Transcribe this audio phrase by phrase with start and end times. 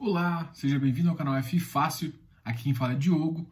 [0.00, 2.14] Olá, seja bem-vindo ao canal F Fácil.
[2.44, 3.50] Aqui quem fala é Diogo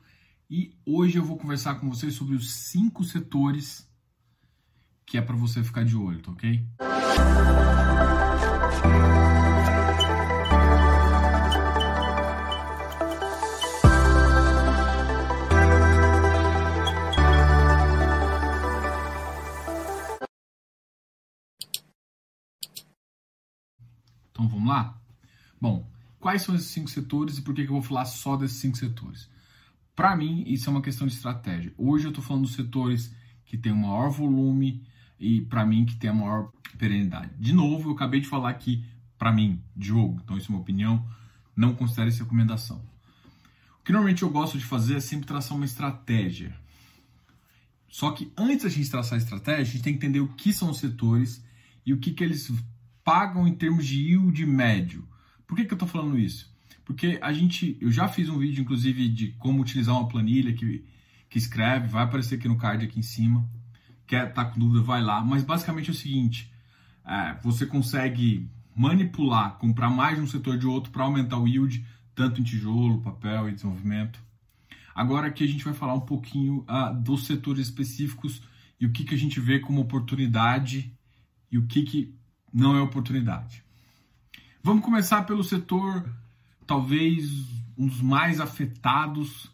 [0.49, 3.91] e hoje eu vou conversar com vocês sobre os cinco setores
[5.05, 6.65] que é para você ficar de olho, tá ok?
[24.31, 24.97] Então vamos lá?
[25.61, 25.96] Bom,
[26.27, 28.77] quais são esses cinco setores e por que, que eu vou falar só desses cinco
[28.77, 29.31] setores?
[29.95, 31.73] Para mim, isso é uma questão de estratégia.
[31.79, 34.83] Hoje eu estou falando dos setores que têm o maior volume
[35.21, 37.31] e, para mim, que tem a maior perenidade.
[37.39, 38.85] De novo, eu acabei de falar aqui,
[39.17, 41.07] para mim, Diogo, então isso é uma opinião,
[41.55, 42.83] não considere essa recomendação.
[43.79, 46.53] O que normalmente eu gosto de fazer é sempre traçar uma estratégia.
[47.89, 50.53] Só que antes da gente traçar a estratégia, a gente tem que entender o que
[50.53, 51.41] são os setores
[51.87, 52.53] e o que, que eles
[53.05, 55.07] pagam em termos de yield médio.
[55.47, 56.55] Por que, que eu estou falando isso?
[56.85, 60.85] Porque a gente, eu já fiz um vídeo, inclusive, de como utilizar uma planilha que,
[61.29, 63.49] que escreve, vai aparecer aqui no card aqui em cima.
[64.07, 65.25] Quer tá com dúvida, vai lá.
[65.25, 66.53] Mas basicamente é o seguinte:
[67.05, 71.85] é, você consegue manipular, comprar mais de um setor de outro para aumentar o yield,
[72.15, 74.21] tanto em tijolo, papel e desenvolvimento.
[74.95, 78.43] Agora aqui a gente vai falar um pouquinho uh, dos setores específicos
[78.81, 80.93] e o que, que a gente vê como oportunidade
[81.51, 82.15] e o que, que
[82.53, 83.66] não é oportunidade.
[84.67, 86.05] Vamos começar pelo setor,
[86.67, 87.31] talvez
[87.79, 89.49] um dos mais afetados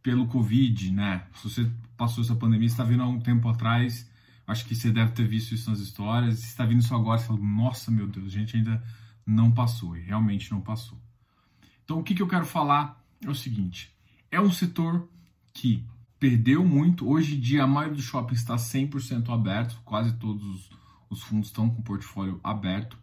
[0.00, 1.26] pelo Covid, né?
[1.34, 4.08] Se você passou essa pandemia, está vindo há um tempo atrás,
[4.46, 6.38] acho que você deve ter visto isso nas histórias.
[6.38, 8.80] Se está vindo isso agora, você fala, nossa, meu Deus, a gente ainda
[9.26, 10.96] não passou, e realmente não passou.
[11.84, 13.92] Então, o que, que eu quero falar é o seguinte:
[14.30, 15.08] é um setor
[15.52, 15.84] que
[16.20, 17.08] perdeu muito.
[17.08, 21.48] Hoje em dia, a maioria dos shoppings está 100% aberto, quase todos os os fundos
[21.48, 22.98] estão com o portfólio aberto.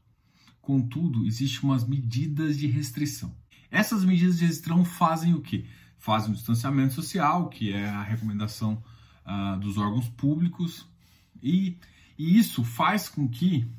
[0.72, 3.36] Contudo, existem umas medidas de restrição.
[3.70, 5.66] Essas medidas de restrição fazem o quê?
[5.98, 8.82] Fazem o distanciamento social, que é a recomendação
[9.26, 10.88] uh, dos órgãos públicos,
[11.44, 11.78] e,
[12.18, 13.70] e, isso faz com que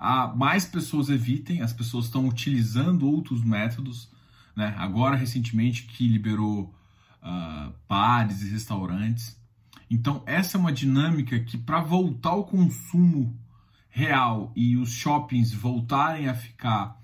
[0.00, 4.08] uh, mais pessoas evitem, as pessoas estão utilizando outros métodos.
[4.56, 4.74] Né?
[4.78, 6.74] Agora, recentemente, que liberou
[7.22, 9.38] uh, bares e restaurantes.
[9.90, 13.38] Então, essa é uma dinâmica que, para voltar ao consumo
[13.94, 17.00] real e os shoppings voltarem a ficar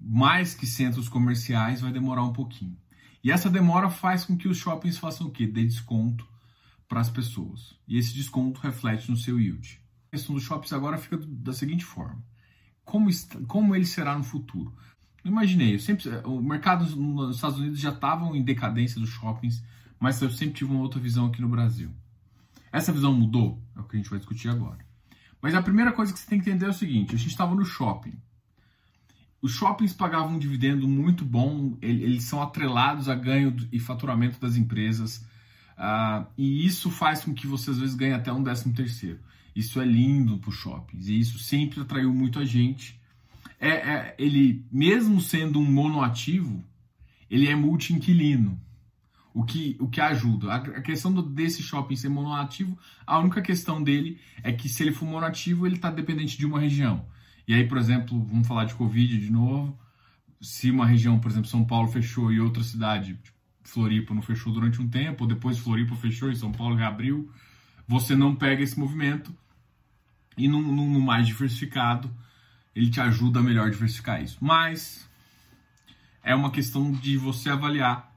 [0.00, 2.78] mais que centros comerciais, vai demorar um pouquinho.
[3.22, 5.46] E essa demora faz com que os shoppings façam o quê?
[5.46, 6.26] Dê desconto
[6.88, 7.78] para as pessoas.
[7.86, 9.78] E esse desconto reflete no seu yield.
[10.08, 12.24] A questão dos shoppings agora fica da seguinte forma:
[12.86, 13.10] como,
[13.46, 14.74] como ele será no futuro?
[15.22, 19.62] Imaginei, eu sempre, o mercado nos Estados Unidos já estava em decadência dos shoppings,
[19.98, 21.90] mas eu sempre tive uma outra visão aqui no Brasil.
[22.72, 23.62] Essa visão mudou?
[23.76, 24.89] É o que a gente vai discutir agora.
[25.40, 27.54] Mas a primeira coisa que você tem que entender é o seguinte: a gente estava
[27.54, 28.14] no shopping.
[29.42, 34.54] Os shoppings pagavam um dividendo muito bom, eles são atrelados a ganho e faturamento das
[34.54, 35.24] empresas,
[35.78, 39.18] uh, e isso faz com que você às vezes ganhe até um décimo terceiro.
[39.56, 43.00] Isso é lindo para os shoppings, e isso sempre atraiu muito a gente.
[43.58, 46.62] É, é, ele, mesmo sendo um monoativo,
[47.30, 48.60] ele é multi-inquilino.
[49.32, 50.52] O que, o que ajuda.
[50.52, 52.76] A, questão do, desse shopping ser monoativo,
[53.06, 56.58] a única questão dele é que se ele for monoativo, ele está dependente de uma
[56.58, 57.06] região.
[57.46, 59.78] E aí, por exemplo, vamos falar de Covid de novo.
[60.40, 64.52] Se uma região, por exemplo, São Paulo fechou e outra cidade, tipo, Floripa, não fechou
[64.52, 67.30] durante um tempo, depois Floripa fechou e São Paulo reabriu,
[67.86, 69.32] você não pega esse movimento
[70.36, 72.10] e no mais diversificado,
[72.74, 74.38] ele te ajuda a melhor diversificar isso.
[74.40, 75.08] Mas
[76.22, 78.09] é uma questão de você avaliar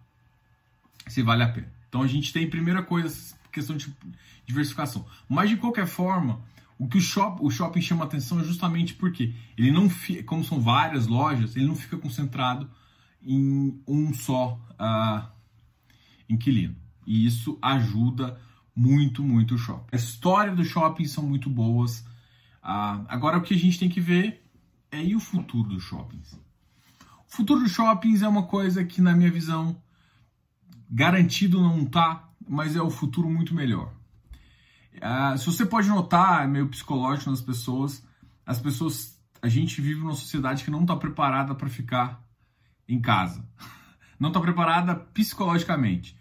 [1.08, 1.72] se vale a pena.
[1.88, 3.94] Então a gente tem, primeira coisa, questão de
[4.46, 5.06] diversificação.
[5.30, 6.42] Mas de qualquer forma,
[6.78, 10.44] o que o, shop, o shopping chama atenção é justamente porque ele não fica, como
[10.44, 12.70] são várias lojas, ele não fica concentrado
[13.22, 15.28] em um só uh,
[16.28, 16.76] inquilino.
[17.06, 18.40] E isso ajuda
[18.76, 19.90] muito, muito o shopping.
[19.92, 22.00] A história do shopping são muito boas.
[22.64, 24.44] Uh, agora o que a gente tem que ver
[24.92, 26.34] é e o futuro dos shoppings.
[27.28, 29.82] O futuro dos shoppings é uma coisa que, na minha visão,
[30.96, 33.92] Garantido não tá, mas é o futuro muito melhor.
[34.94, 38.06] Uh, se você pode notar, é meio psicológico nas pessoas,
[38.46, 42.24] as pessoas, a gente vive numa sociedade que não está preparada para ficar
[42.88, 43.44] em casa,
[44.20, 46.16] não está preparada psicologicamente.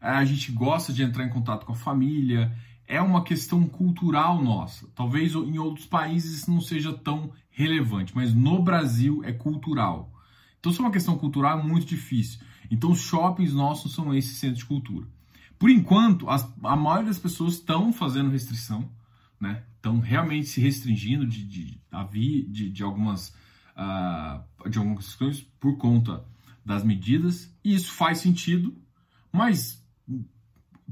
[0.00, 4.40] Uh, a gente gosta de entrar em contato com a família, é uma questão cultural
[4.40, 4.86] nossa.
[4.94, 10.12] Talvez em outros países não seja tão relevante, mas no Brasil é cultural.
[10.60, 12.38] Então, se é uma questão cultural, é muito difícil.
[12.72, 15.06] Então, os shoppings nossos são esses centros de cultura.
[15.58, 18.90] Por enquanto, as, a maioria das pessoas estão fazendo restrição,
[19.38, 19.62] né?
[19.76, 21.80] Estão realmente se restringindo de, de,
[22.48, 23.28] de, de algumas
[23.76, 26.24] uh, de algumas questões por conta
[26.64, 28.74] das medidas, e isso faz sentido,
[29.30, 29.84] mas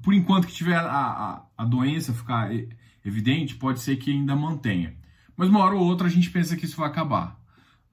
[0.02, 2.50] por enquanto que tiver a, a, a doença ficar
[3.02, 4.96] evidente, pode ser que ainda mantenha.
[5.34, 7.40] Mas uma hora ou outra a gente pensa que isso vai acabar.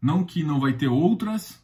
[0.02, 1.64] Não que não vai ter outras,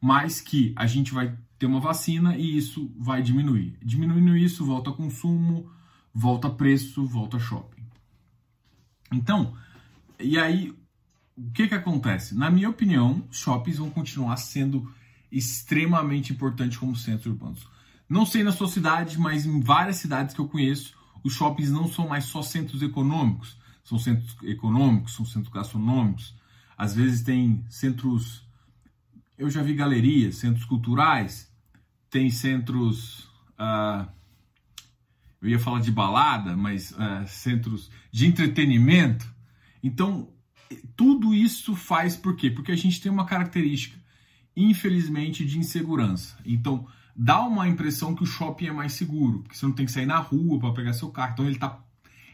[0.00, 3.76] mas que a gente vai ter uma vacina e isso vai diminuir.
[3.82, 5.70] Diminuindo isso, volta consumo,
[6.12, 7.84] volta preço, volta shopping.
[9.12, 9.54] Então,
[10.18, 10.74] e aí,
[11.36, 12.34] o que que acontece?
[12.34, 14.90] Na minha opinião, shoppings vão continuar sendo
[15.30, 17.68] extremamente importantes como centros urbanos.
[18.08, 21.86] Não sei na sua cidade, mas em várias cidades que eu conheço, os shoppings não
[21.86, 26.34] são mais só centros econômicos, são centros econômicos, são centros gastronômicos,
[26.74, 28.48] às vezes tem centros,
[29.36, 31.49] eu já vi galerias, centros culturais,
[32.10, 33.20] tem centros,
[33.58, 34.06] uh,
[35.40, 39.26] eu ia falar de balada, mas uh, centros de entretenimento.
[39.82, 40.28] Então,
[40.96, 42.50] tudo isso faz por quê?
[42.50, 43.98] Porque a gente tem uma característica,
[44.56, 46.36] infelizmente, de insegurança.
[46.44, 49.92] Então, dá uma impressão que o shopping é mais seguro, que você não tem que
[49.92, 51.80] sair na rua para pegar seu carro, então ele está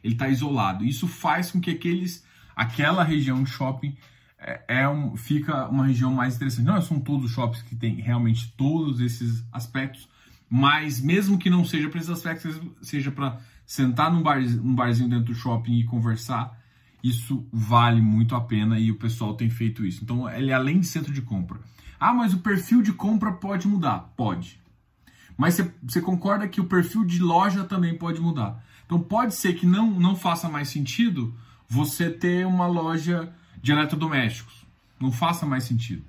[0.03, 0.85] ele tá isolado.
[0.85, 2.25] Isso faz com que aqueles,
[2.55, 3.97] aquela região de shopping
[4.39, 6.67] é, é um, fica uma região mais interessante.
[6.67, 10.09] Não são todos os shoppings que têm realmente todos esses aspectos,
[10.49, 15.09] mas mesmo que não seja para esses aspectos, seja para sentar num, bar, num barzinho
[15.09, 16.57] dentro do shopping e conversar,
[17.03, 20.03] isso vale muito a pena e o pessoal tem feito isso.
[20.03, 21.59] Então, ele é além de centro de compra.
[21.99, 24.13] Ah, mas o perfil de compra pode mudar?
[24.17, 24.61] Pode.
[25.37, 28.63] Mas você concorda que o perfil de loja também pode mudar.
[28.87, 31.35] Então pode ser que não, não faça mais sentido
[31.69, 33.33] você ter uma loja
[33.67, 34.65] de eletrodomésticos.
[35.01, 36.05] Não faça mais sentido.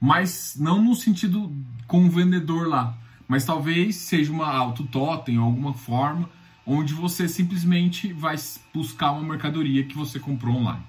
[0.00, 1.54] Mas não no sentido
[1.86, 2.96] com o vendedor lá.
[3.28, 6.28] Mas talvez seja uma auto-totem alguma forma
[6.64, 8.34] onde você simplesmente vai
[8.72, 10.82] buscar uma mercadoria que você comprou online.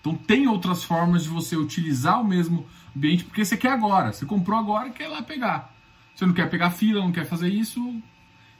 [0.00, 4.12] Então tem outras formas de você utilizar o mesmo ambiente porque você quer agora.
[4.12, 5.74] Você comprou agora e quer ir lá pegar.
[6.14, 8.02] Você não quer pegar fila, não quer fazer isso,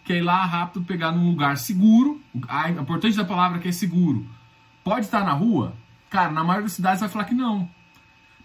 [0.04, 2.18] quer ir lá rápido, pegar num lugar seguro.
[2.48, 4.26] A importante da palavra é que é seguro.
[4.82, 5.76] Pode estar na rua?
[6.10, 7.68] Cara, na maioria das cidades vai falar que não.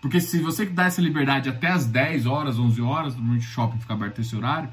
[0.01, 3.80] Porque se você dá essa liberdade até as 10 horas, 11 horas, normalmente o shopping
[3.80, 4.69] fica aberto esse horário,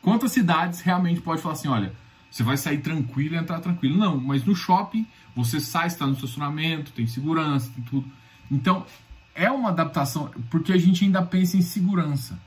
[0.00, 1.92] quantas cidades realmente pode falar assim, olha,
[2.30, 3.98] você vai sair tranquilo e entrar tranquilo?
[3.98, 5.06] Não, mas no shopping
[5.36, 8.10] você sai, está no estacionamento, tem segurança, tem tudo.
[8.50, 8.86] Então,
[9.34, 12.40] é uma adaptação, porque a gente ainda pensa em segurança.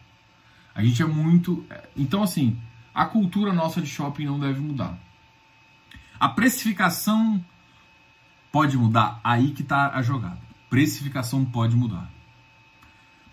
[0.74, 1.66] A gente é muito.
[1.96, 2.58] Então, assim,
[2.94, 4.98] a cultura nossa de shopping não deve mudar.
[6.20, 7.44] A precificação
[8.54, 9.20] pode mudar?
[9.24, 10.38] Aí que está a jogada.
[10.70, 12.08] Precificação pode mudar.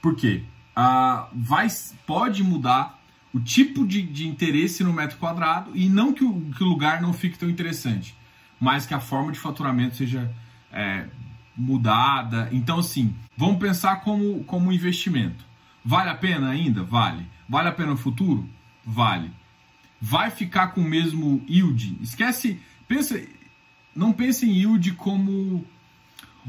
[0.00, 0.44] Por quê?
[0.75, 1.69] Ah, vai,
[2.06, 2.99] pode mudar
[3.32, 7.02] o tipo de, de interesse no metro quadrado e não que o, que o lugar
[7.02, 8.17] não fique tão interessante,
[8.58, 10.34] mas que a forma de faturamento seja
[10.72, 11.06] é,
[11.55, 12.49] mudada.
[12.50, 15.44] Então, assim, vamos pensar como, como investimento.
[15.84, 16.82] Vale a pena ainda?
[16.82, 17.26] Vale.
[17.46, 18.49] Vale a pena no futuro?
[18.84, 19.31] Vale.
[20.00, 21.99] Vai ficar com o mesmo yield?
[22.00, 22.58] Esquece,
[22.88, 23.20] pensa,
[23.94, 25.64] não pense em yield como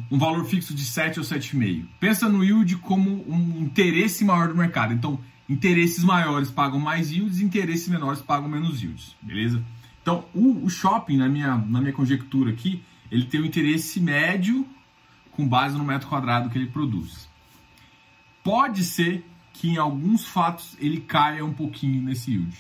[0.10, 1.86] um valor fixo de 7 ou 7,5.
[2.00, 4.94] Pensa no yield como um interesse maior do mercado.
[4.94, 9.62] Então, interesses maiores pagam mais yields, interesses menores pagam menos yields, beleza?
[10.02, 14.66] Então, o, o shopping, na minha, na minha conjectura aqui, ele tem um interesse médio
[15.32, 17.30] com base no metro quadrado que ele produz.
[18.44, 19.24] Pode ser
[19.54, 22.58] que em alguns fatos ele caia um pouquinho nesse yield.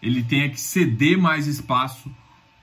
[0.00, 2.10] Ele tenha que ceder mais espaço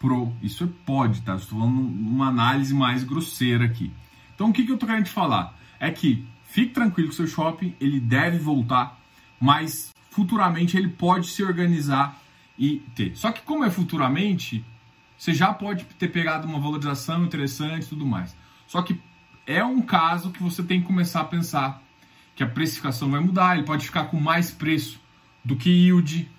[0.04, 0.34] pro.
[0.42, 1.36] Isso é pode, tá?
[1.36, 3.90] Estou falando uma análise mais grosseira aqui.
[4.36, 5.58] Então o que, que eu tô querendo te falar?
[5.80, 9.00] É que fique tranquilo que o seu shopping ele deve voltar,
[9.40, 12.22] mas futuramente ele pode se organizar
[12.60, 13.16] e ter.
[13.16, 14.64] Só que como é futuramente,
[15.18, 18.36] você já pode ter pegado uma valorização interessante e tudo mais.
[18.68, 19.00] Só que
[19.48, 21.82] é um caso que você tem que começar a pensar
[22.36, 25.00] que a precificação vai mudar, ele pode ficar com mais preço
[25.46, 26.30] do que yield.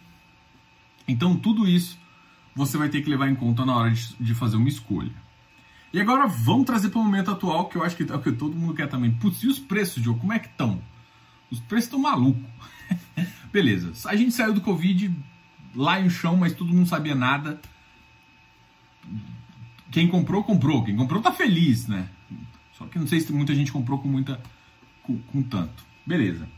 [1.09, 1.99] Então, tudo isso
[2.54, 5.12] você vai ter que levar em conta na hora de, de fazer uma escolha.
[5.92, 8.32] E agora vamos trazer para o momento atual, que eu acho que é o que
[8.32, 9.12] todo mundo quer também.
[9.12, 10.82] Putz, e os preços, Diogo, como é que estão?
[11.50, 12.42] Os preços estão malucos.
[13.52, 15.14] Beleza, a gente saiu do Covid
[15.75, 17.61] lá em chão, mas todo mundo sabia nada.
[19.90, 20.84] Quem comprou, comprou.
[20.84, 22.08] Quem comprou tá feliz, né?
[22.73, 24.40] Só que não sei se muita gente comprou com muita
[25.04, 25.84] com, com tanto.
[26.04, 26.49] Beleza.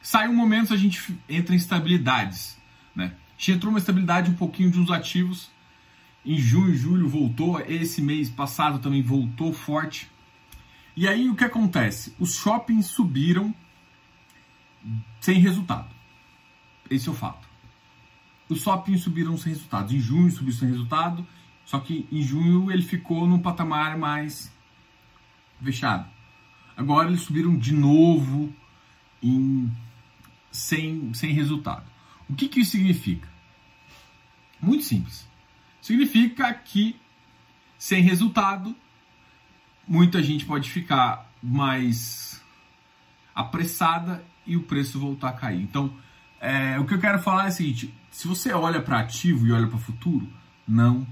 [0.00, 2.56] Sai um momento, a gente entra em estabilidades.
[3.48, 5.50] Entrou uma estabilidade um pouquinho de uns ativos.
[6.24, 7.60] Em junho, julho voltou.
[7.60, 10.10] Esse mês passado também voltou forte.
[10.96, 12.14] E aí o que acontece?
[12.18, 13.54] Os shoppings subiram
[15.20, 15.88] sem resultado.
[16.90, 17.48] Esse é o fato.
[18.48, 19.94] Os shoppings subiram sem resultado.
[19.94, 21.26] Em junho subiu sem resultado.
[21.64, 24.52] Só que em junho ele ficou num patamar mais
[25.62, 26.08] fechado.
[26.76, 28.52] Agora eles subiram de novo
[29.22, 29.70] em,
[30.50, 31.93] sem, sem resultado.
[32.28, 33.28] O que, que isso significa?
[34.60, 35.26] Muito simples.
[35.80, 36.96] Significa que
[37.78, 38.74] sem resultado,
[39.86, 42.42] muita gente pode ficar mais
[43.34, 45.60] apressada e o preço voltar a cair.
[45.60, 45.92] Então,
[46.40, 49.52] é, o que eu quero falar é o seguinte: se você olha para ativo e
[49.52, 50.26] olha para futuro,
[50.66, 51.06] não,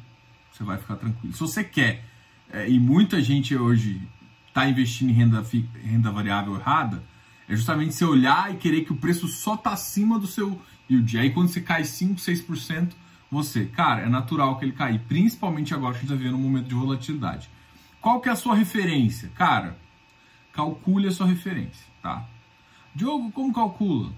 [0.51, 1.35] você vai ficar tranquilo.
[1.35, 2.05] Se você quer,
[2.51, 4.01] é, e muita gente hoje
[4.49, 5.45] está investindo em renda,
[5.83, 7.03] renda variável errada,
[7.49, 10.61] é justamente você olhar e querer que o preço só está acima do seu
[10.95, 11.19] yield.
[11.19, 12.93] Aí quando você cai 5, 6%,
[13.31, 16.43] você, cara, é natural que ele cair, principalmente agora que a gente está vivendo um
[16.43, 17.49] momento de volatilidade.
[18.01, 19.31] Qual que é a sua referência?
[19.35, 19.79] Cara,
[20.53, 22.27] calcule a sua referência, tá?
[22.95, 24.13] Diogo, como calcula?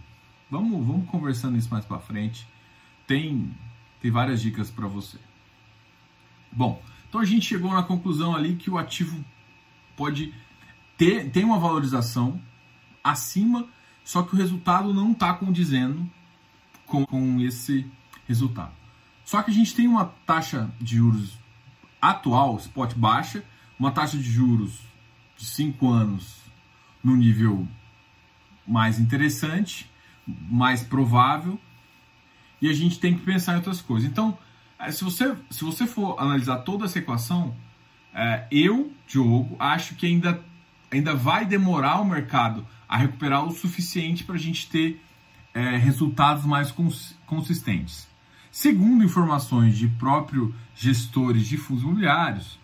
[0.51, 2.47] Vamos, vamos conversando isso mais para frente.
[3.07, 3.55] Tem,
[4.01, 5.19] tem várias dicas para você.
[6.51, 9.25] Bom, então a gente chegou na conclusão ali que o ativo
[9.97, 10.35] pode
[10.97, 12.41] ter tem uma valorização
[13.03, 13.69] acima,
[14.05, 16.11] só que o resultado não está condizendo
[16.87, 17.87] com, com esse
[18.27, 18.73] resultado.
[19.25, 21.39] Só que a gente tem uma taxa de juros
[22.01, 23.43] atual, spot baixa,
[23.79, 24.81] uma taxa de juros
[25.37, 26.37] de 5 anos
[27.03, 27.67] no nível
[28.67, 29.91] mais interessante,
[30.27, 31.59] mais provável,
[32.61, 34.09] e a gente tem que pensar em outras coisas.
[34.09, 34.39] Então,
[34.79, 37.55] eh, se você, se você for analisar toda essa equação,
[38.15, 40.41] é, eu, Diogo, acho que ainda,
[40.91, 45.03] ainda vai demorar o mercado a recuperar o suficiente para a gente ter
[45.55, 48.09] é, resultados mais cons consistentes.
[48.51, 52.59] Segundo informações de próprios gestores de fundos imobiliários,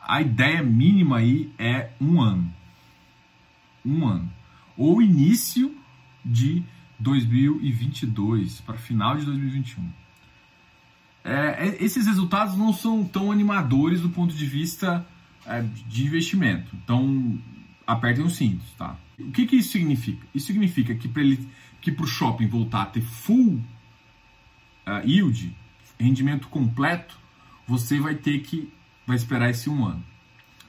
[0.00, 2.52] a ideia mínima aí é um ano.
[3.84, 4.30] Um ano.
[4.76, 5.74] Ou início
[6.24, 6.62] de
[6.98, 9.88] 2022, para final de 2021.
[11.24, 15.04] É, é, esses resultados não são tão animadores do ponto de vista
[15.44, 16.74] é, de investimento.
[16.76, 17.36] Então,
[17.86, 18.96] apertem os cintos, tá?
[19.18, 20.24] O que, que isso significa?
[20.34, 21.48] Isso significa que para ele
[21.80, 23.62] que para o shopping voltar a ter full
[24.86, 25.56] uh, yield,
[25.98, 27.18] rendimento completo,
[27.66, 28.72] você vai ter que
[29.06, 30.04] vai esperar esse um ano.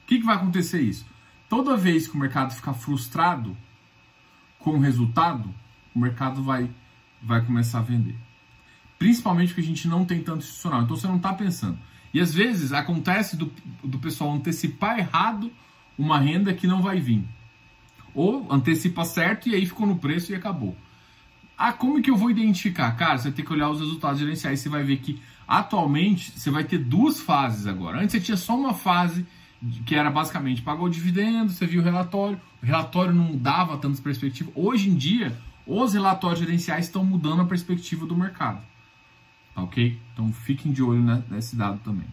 [0.02, 1.04] O que, que vai acontecer isso?
[1.48, 3.56] Toda vez que o mercado ficar frustrado
[4.58, 5.52] com o resultado,
[5.94, 6.70] o mercado vai,
[7.22, 8.16] vai começar a vender.
[8.98, 10.82] Principalmente porque a gente não tem tanto institucional.
[10.82, 11.78] Então você não está pensando.
[12.12, 15.52] E às vezes acontece do, do pessoal antecipar errado
[15.96, 17.24] uma renda que não vai vir.
[18.14, 20.76] Ou antecipa certo e aí ficou no preço e acabou.
[21.58, 22.92] Ah, como que eu vou identificar?
[22.92, 24.60] Cara, você tem que olhar os resultados gerenciais.
[24.60, 27.98] Você vai ver que atualmente você vai ter duas fases agora.
[27.98, 29.26] Antes você tinha só uma fase
[29.84, 33.98] que era basicamente pagou o dividendo, você viu o relatório, o relatório não dava tantas
[33.98, 34.52] perspectivas.
[34.54, 35.36] Hoje em dia,
[35.66, 38.62] os relatórios gerenciais estão mudando a perspectiva do mercado.
[39.52, 39.98] Tá ok?
[40.12, 42.06] Então fiquem de olho nesse dado também.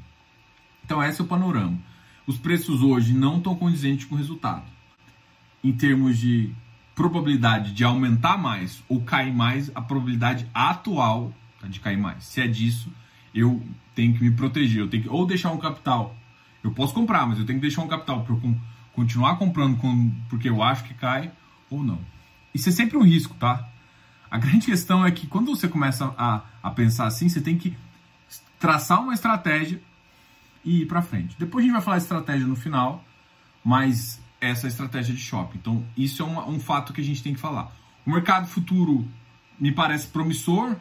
[0.83, 1.77] Então esse é o panorama.
[2.25, 4.65] Os preços hoje não estão condizentes com o resultado.
[5.63, 6.51] Em termos de
[6.95, 12.23] probabilidade de aumentar mais ou cair mais, a probabilidade atual tá, de cair mais.
[12.23, 12.91] Se é disso,
[13.33, 13.61] eu
[13.93, 14.81] tenho que me proteger.
[14.81, 16.15] Eu tenho que ou deixar um capital.
[16.63, 18.35] Eu posso comprar, mas eu tenho que deixar um capital para
[18.93, 21.31] continuar comprando com, porque eu acho que cai
[21.69, 21.99] ou não.
[22.53, 23.67] Isso é sempre um risco, tá?
[24.31, 27.77] A grande questão é que quando você começa a, a pensar assim, você tem que
[28.57, 29.81] traçar uma estratégia
[30.63, 31.35] e ir para frente.
[31.37, 33.03] Depois a gente vai falar de estratégia no final,
[33.63, 35.57] mas essa estratégia de shopping.
[35.57, 37.71] Então, isso é um, fato que a gente tem que falar.
[38.05, 39.07] O mercado futuro
[39.59, 40.75] me parece promissor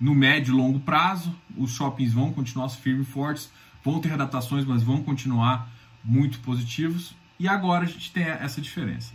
[0.00, 1.34] no médio e longo prazo.
[1.56, 3.50] Os shoppings vão continuar firmes e fortes,
[3.84, 5.70] vão ter adaptações, mas vão continuar
[6.04, 7.14] muito positivos.
[7.38, 9.12] E agora a gente tem essa diferença.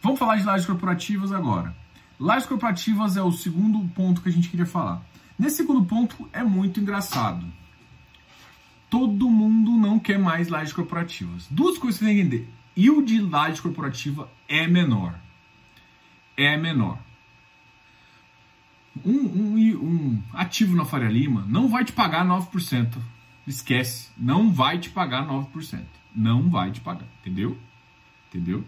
[0.00, 1.76] Vamos falar de lajes corporativas agora.
[2.18, 5.02] Lajes corporativas é o segundo ponto que a gente queria falar.
[5.38, 7.46] Nesse segundo ponto é muito engraçado.
[8.90, 11.46] Todo mundo não quer mais lajes corporativas.
[11.50, 15.18] Duas coisas que você tem que entender yield corporativa é menor.
[16.36, 16.98] É menor.
[19.04, 22.96] Um, um, um, ativo na Faria Lima não vai te pagar 9%.
[23.46, 24.10] Esquece.
[24.16, 25.84] Não vai te pagar 9%.
[26.14, 27.06] Não vai te pagar.
[27.20, 27.58] Entendeu?
[28.28, 28.64] Entendeu?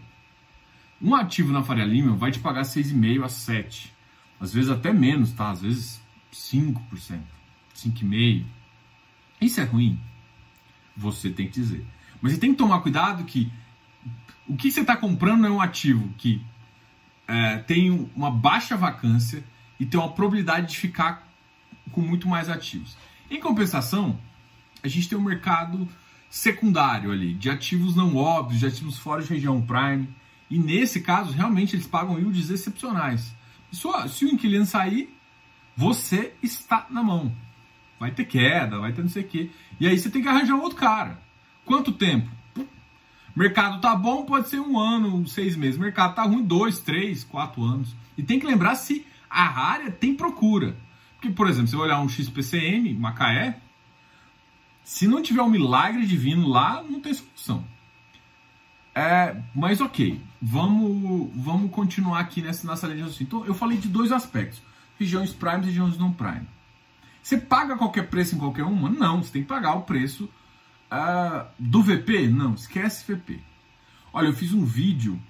[1.00, 3.90] Um ativo na Faria Lima vai te pagar 6,5% a 7%.
[4.40, 5.50] Às vezes até menos, tá?
[5.50, 6.02] Às vezes
[6.32, 7.20] 5%,
[7.74, 8.44] 5,5%.
[9.40, 9.98] Isso é ruim?
[10.96, 11.84] Você tem que dizer.
[12.20, 13.50] Mas você tem que tomar cuidado que
[14.48, 16.42] o que você está comprando é um ativo que
[17.28, 19.44] é, tem uma baixa vacância
[19.78, 21.28] e tem uma probabilidade de ficar
[21.92, 22.96] com muito mais ativos.
[23.30, 24.18] Em compensação,
[24.82, 25.88] a gente tem um mercado
[26.28, 30.08] secundário ali, de ativos não óbvios, de ativos fora de região prime.
[30.48, 33.32] E nesse caso, realmente eles pagam yields excepcionais.
[33.70, 35.14] Só, se o inquilino sair,
[35.76, 37.32] você está na mão.
[37.98, 39.50] Vai ter queda, vai ter não sei o quê.
[39.78, 41.20] E aí você tem que arranjar um outro cara.
[41.64, 42.30] Quanto tempo?
[43.34, 45.78] Mercado tá bom, pode ser um ano, seis meses.
[45.78, 47.94] Mercado tá ruim, dois, três, quatro anos.
[48.16, 50.76] E tem que lembrar se a área tem procura.
[51.14, 53.58] Porque, por exemplo, você olhar um XPCM, Macaé,
[54.82, 57.64] se não tiver um milagre divino lá, não tem solução.
[58.94, 63.22] É, mas ok, vamos, vamos continuar aqui nessa, nessa linha de.
[63.22, 64.60] Então, eu falei de dois aspectos:
[64.98, 66.46] regiões prime e regiões não prime.
[67.22, 68.88] Você paga qualquer preço em qualquer uma?
[68.88, 70.28] Não, você tem que pagar o preço
[71.58, 72.28] do VP.
[72.28, 73.40] Não, esquece VP.
[74.12, 75.20] Olha, eu fiz um vídeo,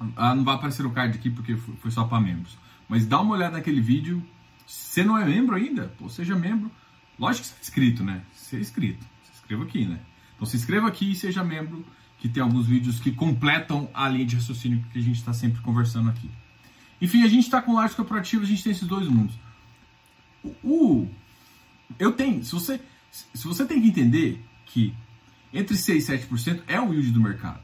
[0.00, 3.34] uh, não vai aparecer o card aqui porque foi só para membros, mas dá uma
[3.34, 4.22] olhada naquele vídeo.
[4.66, 5.88] Você não é membro ainda?
[5.98, 6.70] Pô, seja membro.
[7.18, 8.22] Lógico que você é inscrito, né?
[8.34, 9.04] Você é inscrito.
[9.24, 10.00] Se inscreva aqui, né?
[10.34, 11.84] Então se inscreva aqui e seja membro,
[12.18, 15.60] que tem alguns vídeos que completam a linha de raciocínio que a gente está sempre
[15.60, 16.30] conversando aqui.
[17.00, 19.34] Enfim, a gente está com lajes corporativos, a gente tem esses dois mundos.
[20.62, 21.08] O,
[21.98, 22.80] eu tenho, se você,
[23.10, 24.94] se você tem que entender que
[25.52, 27.60] entre 6 e 7% é o yield do mercado.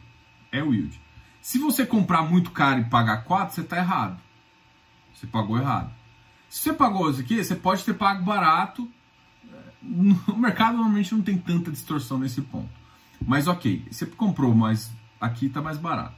[0.51, 1.01] É o yield.
[1.41, 4.21] Se você comprar muito caro e pagar 4, você está errado.
[5.15, 5.93] Você pagou errado.
[6.51, 8.91] Se você pagou isso aqui, você pode ter pago barato.
[10.27, 12.69] O mercado normalmente não tem tanta distorção nesse ponto.
[13.25, 16.17] Mas ok, você comprou, mas aqui está mais barato.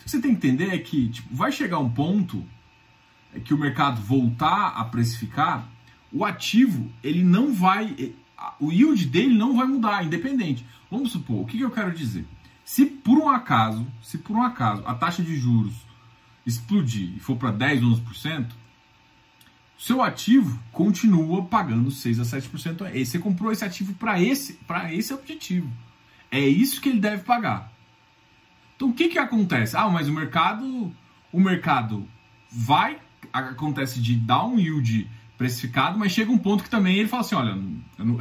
[0.00, 2.42] O que você tem que entender é que tipo, vai chegar um ponto
[3.44, 5.68] que o mercado voltar a precificar
[6.12, 8.14] o ativo ele não vai,
[8.58, 10.64] o yield dele não vai mudar, independente.
[10.90, 12.26] Vamos supor, o que, que eu quero dizer?
[12.64, 15.74] Se por um acaso, se por um acaso a taxa de juros
[16.46, 18.46] explodir e for para 10, 11%,
[19.78, 23.04] seu ativo continua pagando 6 a 7%.
[23.04, 25.70] Você comprou esse ativo para esse, para esse objetivo.
[26.30, 27.72] É isso que ele deve pagar.
[28.76, 29.76] Então o que que acontece?
[29.76, 30.94] Ah, mas o mercado,
[31.32, 32.06] o mercado
[32.50, 32.98] vai
[33.32, 35.08] acontece de dar um yield
[35.40, 37.58] precificado, mas chega um ponto que também ele fala assim, olha,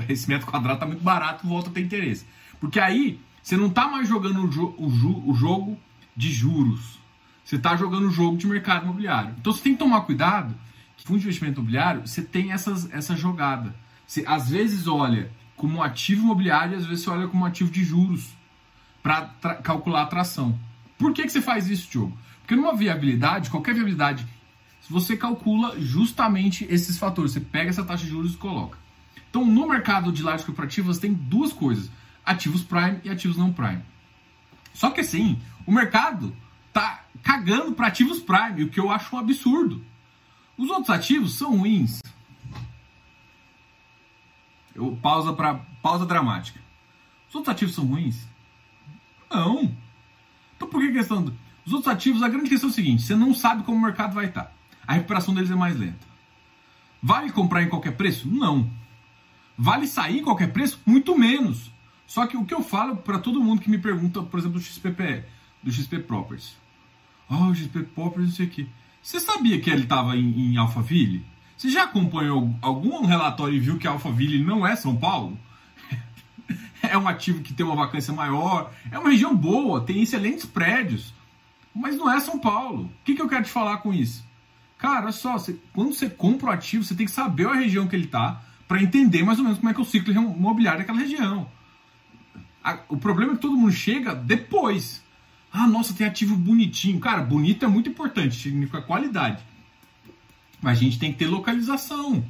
[0.07, 2.25] esse metro quadrado está muito barato, volta a ter interesse.
[2.61, 5.77] Porque aí você não está mais jogando o, jo o, jo o, jogo
[6.15, 6.97] de juros,
[7.43, 9.35] você está jogando o jogo de mercado imobiliário.
[9.37, 10.55] Então você tem que tomar cuidado
[10.95, 13.75] que fundo de investimento imobiliário, você tem essas, essa jogada.
[14.07, 17.83] Você às vezes olha como ativo imobiliário e às vezes você olha como ativo de
[17.83, 18.29] juros
[19.03, 19.25] para
[19.61, 20.57] calcular a atração.
[20.97, 22.17] Por que, que você faz isso, Diogo?
[22.39, 24.25] Porque numa viabilidade, qualquer viabilidade
[24.89, 27.33] você calcula justamente esses fatores.
[27.33, 28.77] Você pega essa taxa de juros e coloca.
[29.29, 31.91] Então, no mercado de lajes corporativas tem duas coisas:
[32.25, 33.83] ativos prime e ativos não prime.
[34.73, 36.35] Só que assim, o mercado
[36.73, 39.85] tá cagando para ativos prime, o que eu acho um absurdo.
[40.57, 42.01] Os outros ativos são ruins.
[44.73, 46.59] Eu pausa para pausa dramática.
[47.27, 48.27] Os outros ativos são ruins?
[49.29, 49.71] Não.
[50.55, 51.31] Então por que questão?
[51.65, 54.15] Os outros ativos, a grande questão é o seguinte: você não sabe como o mercado
[54.15, 54.51] vai estar
[54.89, 56.07] a recuperação deles é mais lenta.
[56.99, 58.27] Vale comprar em qualquer preço?
[58.27, 58.67] Não.
[59.55, 60.81] Vale sair em qualquer preço?
[60.83, 61.71] Muito menos.
[62.07, 64.65] Só que o que eu falo para todo mundo que me pergunta, por exemplo, do
[64.65, 65.25] XPPE,
[65.61, 66.57] do XP Properties.
[67.29, 68.67] Oh, o XP Properties, não sei o quê.
[68.99, 71.23] Você sabia que ele estava em, em Alphaville?
[71.55, 75.37] Você já acompanhou algum relatório e viu que Alphaville não é São Paulo?
[76.81, 81.13] é um ativo que tem uma vacância maior, é uma região boa, tem excelentes prédios,
[81.75, 82.85] mas não é São Paulo.
[82.85, 84.27] O que, que eu quero te falar com isso?
[84.79, 87.85] Cara, olha só, você, quando você compra o ativo, você tem que saber a região
[87.85, 90.79] que ele está para entender mais ou menos como é que é o ciclo imobiliário
[90.79, 91.51] daquela região.
[92.63, 95.03] A, o problema é que todo mundo chega depois.
[95.51, 96.99] Ah, nossa, tem ativo bonitinho.
[96.99, 99.43] Cara, bonito é muito importante, significa qualidade.
[100.61, 102.23] Mas a gente tem que ter localização.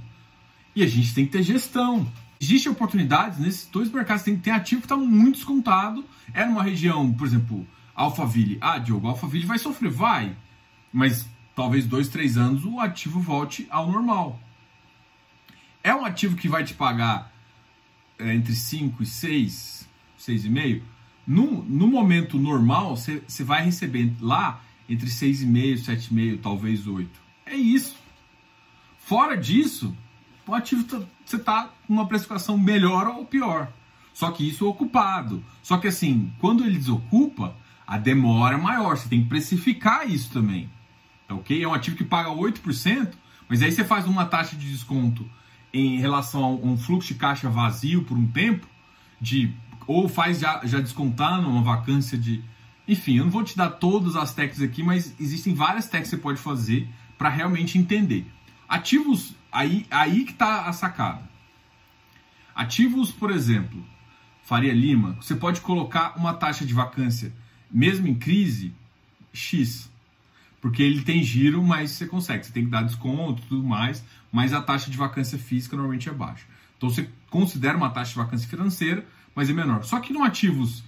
[0.75, 2.11] E a gente tem que ter gestão.
[2.41, 4.23] Existem oportunidades nesses dois mercados.
[4.23, 6.03] Tem que ter ativo que está muito descontado.
[6.33, 8.57] É numa região, por exemplo, Alphaville.
[8.59, 9.91] Ah, Diogo, Alphaville vai sofrer?
[9.91, 10.35] Vai.
[10.91, 11.27] Mas
[11.59, 14.39] talvez dois, três anos, o ativo volte ao normal.
[15.83, 17.33] É um ativo que vai te pagar
[18.17, 19.85] é, entre 5 e 6,
[20.17, 20.81] 6,5.
[21.27, 27.09] No, no momento normal, você vai receber lá entre 6,5, 7,5, talvez 8.
[27.45, 27.97] É isso.
[28.97, 29.93] Fora disso,
[30.47, 33.69] o ativo tá, você está com uma precificação melhor ou pior.
[34.13, 35.43] Só que isso é ocupado.
[35.61, 37.53] Só que assim, quando ele desocupa,
[37.85, 38.95] a demora é maior.
[38.95, 40.69] Você tem que precificar isso também.
[41.29, 41.63] Tá ok?
[41.63, 43.13] É um ativo que paga 8%,
[43.47, 45.29] mas aí você faz uma taxa de desconto
[45.71, 48.67] em relação a um fluxo de caixa vazio por um tempo,
[49.21, 49.53] de
[49.85, 52.43] ou faz já, já descontando uma vacância de.
[52.87, 56.15] Enfim, eu não vou te dar todas as técnicas aqui, mas existem várias técnicas que
[56.15, 58.25] você pode fazer para realmente entender.
[58.67, 61.21] Ativos, aí, aí que está a sacada.
[62.55, 63.85] Ativos, por exemplo,
[64.41, 67.31] Faria Lima, você pode colocar uma taxa de vacância,
[67.71, 68.73] mesmo em crise,
[69.31, 69.88] X.
[70.61, 72.45] Porque ele tem giro, mas você consegue.
[72.45, 76.13] Você tem que dar desconto tudo mais, mas a taxa de vacância física normalmente é
[76.13, 76.45] baixa.
[76.77, 79.83] Então você considera uma taxa de vacância financeira, mas é menor.
[79.83, 80.83] Só que no ativos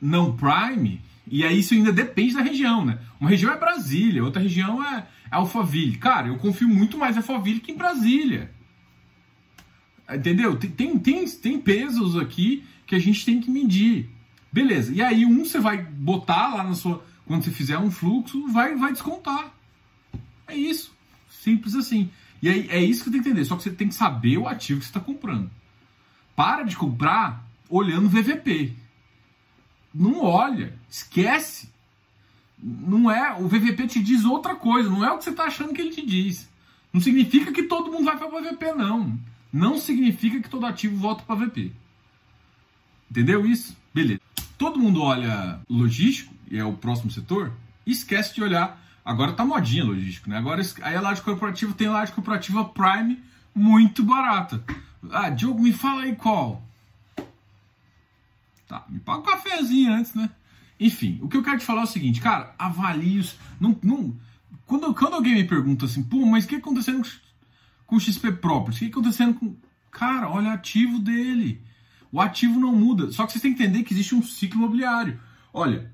[0.00, 2.98] não prime, e aí isso ainda depende da região, né?
[3.18, 5.96] Uma região é Brasília, outra região é Alphaville.
[5.96, 8.50] Cara, eu confio muito mais em Alphaville que em Brasília.
[10.12, 10.56] Entendeu?
[10.56, 14.10] Tem, tem, tem pesos aqui que a gente tem que medir.
[14.52, 14.92] Beleza.
[14.92, 17.04] E aí um você vai botar lá na sua.
[17.26, 19.52] Quando você fizer um fluxo, vai, vai descontar.
[20.46, 20.92] É isso.
[21.30, 22.10] Simples assim.
[22.42, 23.44] E aí é isso que tem que entender.
[23.44, 25.50] Só que você tem que saber o ativo que você está comprando.
[26.36, 28.74] Para de comprar olhando VVP.
[29.94, 30.78] Não olha.
[30.90, 31.70] Esquece.
[32.58, 33.34] Não é.
[33.40, 34.90] O VVP te diz outra coisa.
[34.90, 36.48] Não é o que você está achando que ele te diz.
[36.92, 39.18] Não significa que todo mundo vai para o VVP, não.
[39.52, 41.72] Não significa que todo ativo volta para VP.
[43.10, 43.76] Entendeu isso?
[43.92, 44.20] Beleza.
[44.58, 47.52] Todo mundo olha logístico, e é o próximo setor,
[47.84, 48.80] esquece de olhar.
[49.04, 50.38] Agora tá modinha logístico, né?
[50.38, 53.20] Agora aí a laje corporativa tem laje corporativa Prime
[53.54, 54.62] muito barata.
[55.10, 56.62] Ah, Diogo, me fala aí qual.
[58.68, 60.30] Tá, me paga um cafezinho antes, né?
[60.78, 63.36] Enfim, o que eu quero te falar é o seguinte, cara, avalie os.
[63.60, 64.16] Não, não,
[64.64, 67.04] quando, quando alguém me pergunta assim, pô, mas o que aconteceu com
[67.86, 68.76] com XP Properties.
[68.76, 69.56] O que está acontecendo com.
[69.90, 71.60] Cara, olha o ativo dele.
[72.10, 73.10] O ativo não muda.
[73.12, 75.20] Só que vocês têm que entender que existe um ciclo imobiliário.
[75.52, 75.92] Olha,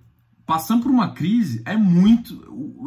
[0.50, 2.34] passando por uma crise é muito.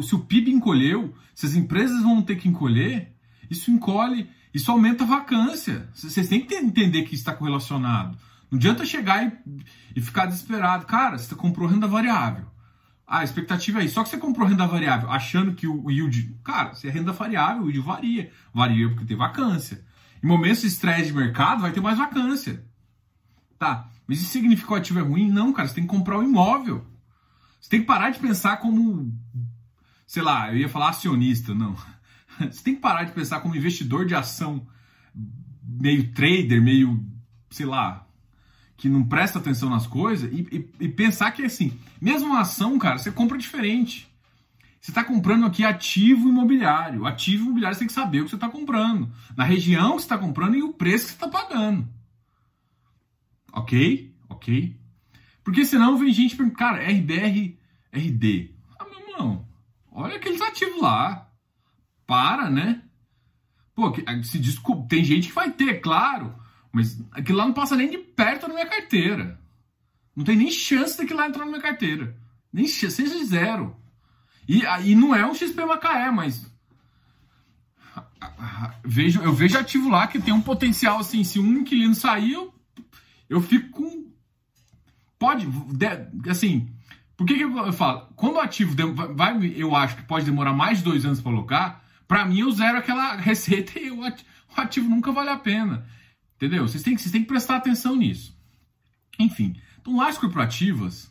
[0.01, 3.15] Se o PIB encolheu, se as empresas vão ter que encolher,
[3.49, 5.89] isso encolhe, isso aumenta a vacância.
[5.93, 8.17] Vocês têm que entender que está correlacionado.
[8.51, 9.63] Não adianta chegar e,
[9.95, 10.85] e ficar desesperado.
[10.85, 12.47] Cara, você comprou renda variável.
[13.07, 13.93] Ah, a expectativa é isso.
[13.93, 16.35] Só que você comprou renda variável achando que o yield.
[16.43, 18.29] Cara, se é renda variável, o yield varia.
[18.53, 19.85] Varia porque tem vacância.
[20.21, 22.61] Em momentos de estresse de mercado, vai ter mais vacância.
[23.57, 23.87] Tá.
[24.05, 25.31] Mas isso significa que o ativo é ruim?
[25.31, 25.69] Não, cara.
[25.69, 26.91] Você tem que comprar o um imóvel.
[27.63, 29.09] Você tem que parar de pensar como.
[30.05, 31.73] Sei lá, eu ia falar acionista, não.
[32.37, 34.67] Você tem que parar de pensar como investidor de ação,
[35.63, 37.01] meio trader, meio.
[37.49, 38.05] sei lá,
[38.75, 42.77] que não presta atenção nas coisas e, e, e pensar que assim, mesmo uma ação,
[42.77, 44.11] cara, você compra diferente.
[44.81, 47.05] Você está comprando aqui ativo imobiliário.
[47.05, 50.05] Ativo imobiliário você tem que saber o que você está comprando, na região que você
[50.05, 51.87] está comprando e o preço que você está pagando.
[53.53, 54.13] Ok?
[54.27, 54.82] Ok?
[55.43, 57.57] Porque senão vem gente perguntando, cara, RBR,
[57.91, 58.51] RD.
[58.79, 59.47] Ah, meu irmão,
[59.91, 61.29] olha aqueles ativos lá.
[62.05, 62.81] Para, né?
[63.75, 66.35] Pô, se desculpa, tem gente que vai ter, claro.
[66.71, 69.39] Mas aquilo lá não passa nem de perto da minha carteira.
[70.15, 72.15] Não tem nem chance daquilo lá entrar na minha carteira.
[72.51, 73.75] Nem chance, seja zero.
[74.47, 76.51] E, e não é um XP Macaé, mas.
[78.83, 81.23] Vejo, eu vejo ativo lá que tem um potencial assim.
[81.23, 82.53] Se um inquilino sair, eu,
[83.29, 84.12] eu fico com.
[85.23, 85.47] Pode.
[86.29, 86.67] Assim.
[87.15, 88.09] Por que, que eu, falo?
[88.13, 88.75] Quando o ativo
[89.15, 92.51] vai, eu acho que pode demorar mais de dois anos para alocar, para mim eu
[92.51, 94.01] zero aquela receita e o
[94.57, 95.87] ativo nunca vale a pena.
[96.35, 96.67] Entendeu?
[96.67, 98.37] Vocês têm, vocês têm que prestar atenção nisso.
[99.17, 101.09] Enfim, então lajes corporativas,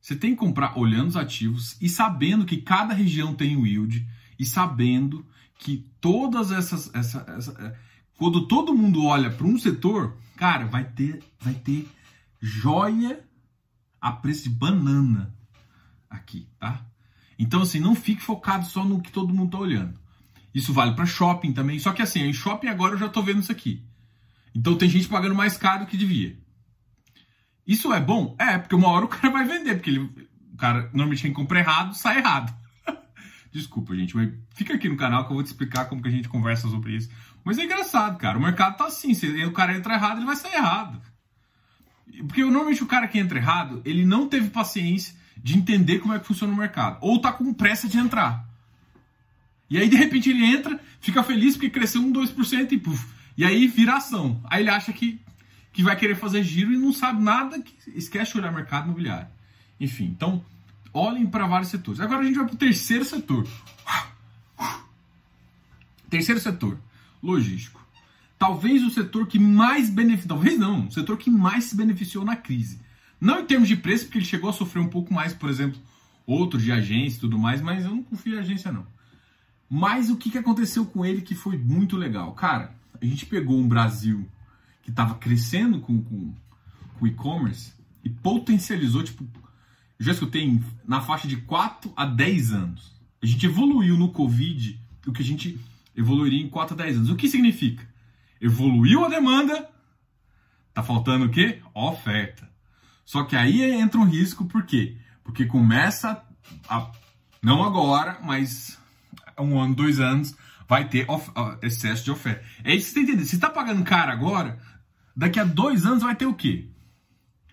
[0.00, 4.06] você tem que comprar olhando os ativos e sabendo que cada região tem o yield
[4.38, 5.26] e sabendo
[5.58, 6.94] que todas essas.
[6.94, 7.76] Essa, essa, é,
[8.16, 11.90] quando todo mundo olha para um setor, cara, vai ter, vai ter
[12.42, 13.24] joia
[14.00, 15.32] a preço de banana
[16.10, 16.84] aqui, tá?
[17.38, 20.02] Então, assim, não fique focado só no que todo mundo tá olhando.
[20.54, 21.78] Isso vale para shopping também.
[21.78, 23.82] Só que assim, em shopping agora eu já tô vendo isso aqui.
[24.54, 26.38] Então tem gente pagando mais caro do que devia.
[27.66, 28.36] Isso é bom?
[28.38, 30.00] É, porque uma hora o cara vai vender, porque ele,
[30.52, 32.54] o cara normalmente quem compra errado, sai errado.
[33.50, 36.12] Desculpa, gente, mas fica aqui no canal que eu vou te explicar como que a
[36.12, 37.08] gente conversa sobre isso.
[37.44, 38.38] Mas é engraçado, cara.
[38.38, 39.14] O mercado tá assim.
[39.14, 41.00] Se o cara entra errado, ele vai sair errado.
[42.26, 46.18] Porque normalmente o cara que entra errado, ele não teve paciência de entender como é
[46.18, 46.98] que funciona o mercado.
[47.00, 48.46] Ou tá com pressa de entrar.
[49.68, 53.06] E aí, de repente, ele entra, fica feliz porque cresceu um 2% e puf,
[53.38, 54.38] e aí vira ação.
[54.44, 55.18] Aí ele acha que,
[55.72, 59.28] que vai querer fazer giro e não sabe nada, que esquece de olhar mercado imobiliário.
[59.80, 60.44] Enfim, então
[60.92, 62.00] olhem para vários setores.
[62.00, 63.48] Agora a gente vai para o terceiro setor.
[66.10, 66.78] Terceiro setor,
[67.22, 67.81] logístico.
[68.42, 72.34] Talvez o setor que mais beneficiou, talvez não, o setor que mais se beneficiou na
[72.34, 72.80] crise.
[73.20, 75.80] Não em termos de preço, porque ele chegou a sofrer um pouco mais, por exemplo,
[76.26, 78.84] outros de agência e tudo mais, mas eu não confio em agência não.
[79.70, 82.32] Mas o que, que aconteceu com ele que foi muito legal?
[82.32, 84.28] Cara, a gente pegou um Brasil
[84.82, 86.34] que estava crescendo com, com,
[86.98, 89.24] com e-commerce e potencializou, tipo,
[90.00, 92.92] já escutei na faixa de 4 a 10 anos.
[93.22, 95.60] A gente evoluiu no Covid o que a gente
[95.94, 97.10] evoluiria em 4 a 10 anos.
[97.10, 97.91] O que significa?
[98.42, 99.70] Evoluiu a demanda,
[100.74, 101.62] tá faltando o quê?
[101.72, 102.50] Oferta.
[103.04, 104.96] Só que aí entra um risco, por quê?
[105.22, 106.20] Porque começa
[106.68, 106.90] a,
[107.40, 108.76] não agora, mas
[109.38, 110.34] um ano, dois anos,
[110.68, 111.06] vai ter
[111.62, 112.44] excesso de oferta.
[112.64, 113.28] É isso que você tem que entender.
[113.28, 114.58] Se está pagando caro agora,
[115.14, 116.68] daqui a dois anos vai ter o quê?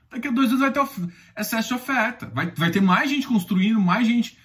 [0.10, 0.82] Daqui a dois anos vai ter
[1.38, 2.32] excesso de oferta.
[2.34, 4.40] Vai, vai ter mais gente construindo, mais gente.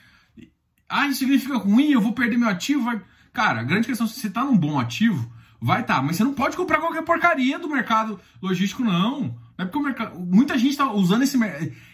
[0.88, 2.84] Ah, isso significa ruim, eu vou perder meu ativo.
[2.84, 3.02] Vai...
[3.32, 5.32] Cara, a grande questão é se você está num bom ativo,
[5.64, 5.84] vai.
[5.84, 9.34] Tá, mas você não pode comprar qualquer porcaria do mercado logístico, não.
[9.56, 10.18] Não é porque o mercado.
[10.18, 11.38] Muita gente está usando esse,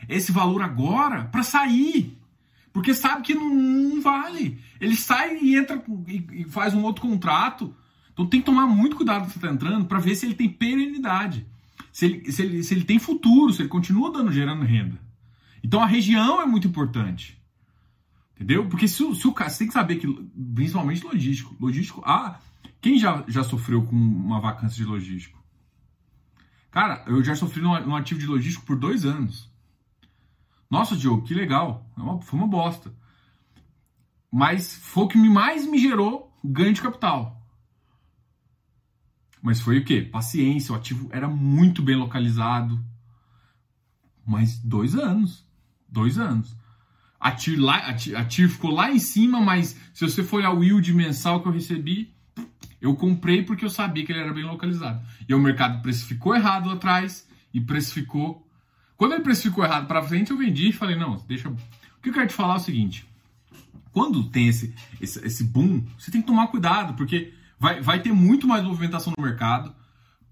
[0.09, 2.18] esse valor agora para sair.
[2.72, 4.59] Porque sabe que não, não, vale.
[4.80, 7.74] Ele sai e entra e, e faz um outro contrato.
[8.12, 10.48] Então tem que tomar muito cuidado quando você está entrando para ver se ele tem
[10.48, 11.46] perenidade
[11.92, 14.98] se ele, se, ele, se ele tem futuro, se ele continua dando, gerando renda.
[15.62, 17.38] Então a região é muito importante.
[18.35, 18.66] Entendeu?
[18.68, 20.06] Porque se, o, se o você tem que saber que,
[20.54, 22.38] principalmente logístico, logístico, ah,
[22.81, 25.38] quem já, já sofreu com uma vacância de logístico?
[26.70, 29.51] Cara, eu já sofri num, ativo de logístico por dois anos.
[30.70, 31.90] Nossa, Diogo, que legal.
[31.96, 32.94] É uma, foi uma bosta.
[34.33, 37.37] Mas foi o que mais me gerou ganho de capital.
[39.42, 40.03] Mas foi o quê?
[40.03, 42.83] Paciência, o ativo era muito bem localizado.
[44.25, 45.44] Mas dois anos.
[45.88, 46.57] Dois anos.
[47.18, 47.77] Ativo, lá,
[48.16, 51.53] ativo ficou lá em cima, mas se você for olhar o yield mensal que eu
[51.53, 52.14] recebi,
[52.81, 55.05] eu comprei porque eu sabia que ele era bem localizado.
[55.29, 58.47] E o mercado precificou errado atrás e precificou.
[58.97, 61.49] Quando ele precificou errado para frente, eu vendi e falei: não, deixa.
[61.49, 61.57] O
[62.03, 63.07] que eu quero te falar é o seguinte:
[63.93, 68.11] quando tem esse, esse, esse boom, você tem que tomar cuidado, porque Vai, vai ter
[68.11, 69.75] muito mais movimentação no mercado.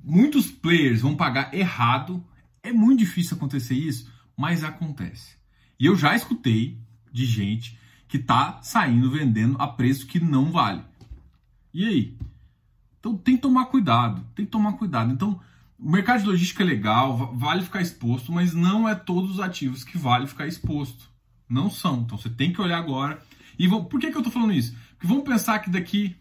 [0.03, 2.25] Muitos players vão pagar errado.
[2.63, 5.37] É muito difícil acontecer isso, mas acontece.
[5.79, 6.79] E eu já escutei
[7.13, 10.83] de gente que tá saindo vendendo a preço que não vale.
[11.73, 12.17] E aí?
[12.99, 15.13] Então tem que tomar cuidado, tem que tomar cuidado.
[15.13, 15.41] Então,
[15.79, 19.85] o mercado de logística é legal, vale ficar exposto, mas não é todos os ativos
[19.85, 21.09] que vale ficar exposto.
[21.49, 22.01] Não são.
[22.01, 23.23] Então você tem que olhar agora.
[23.59, 24.77] E por que, que eu tô falando isso?
[24.93, 26.17] Porque vamos pensar que daqui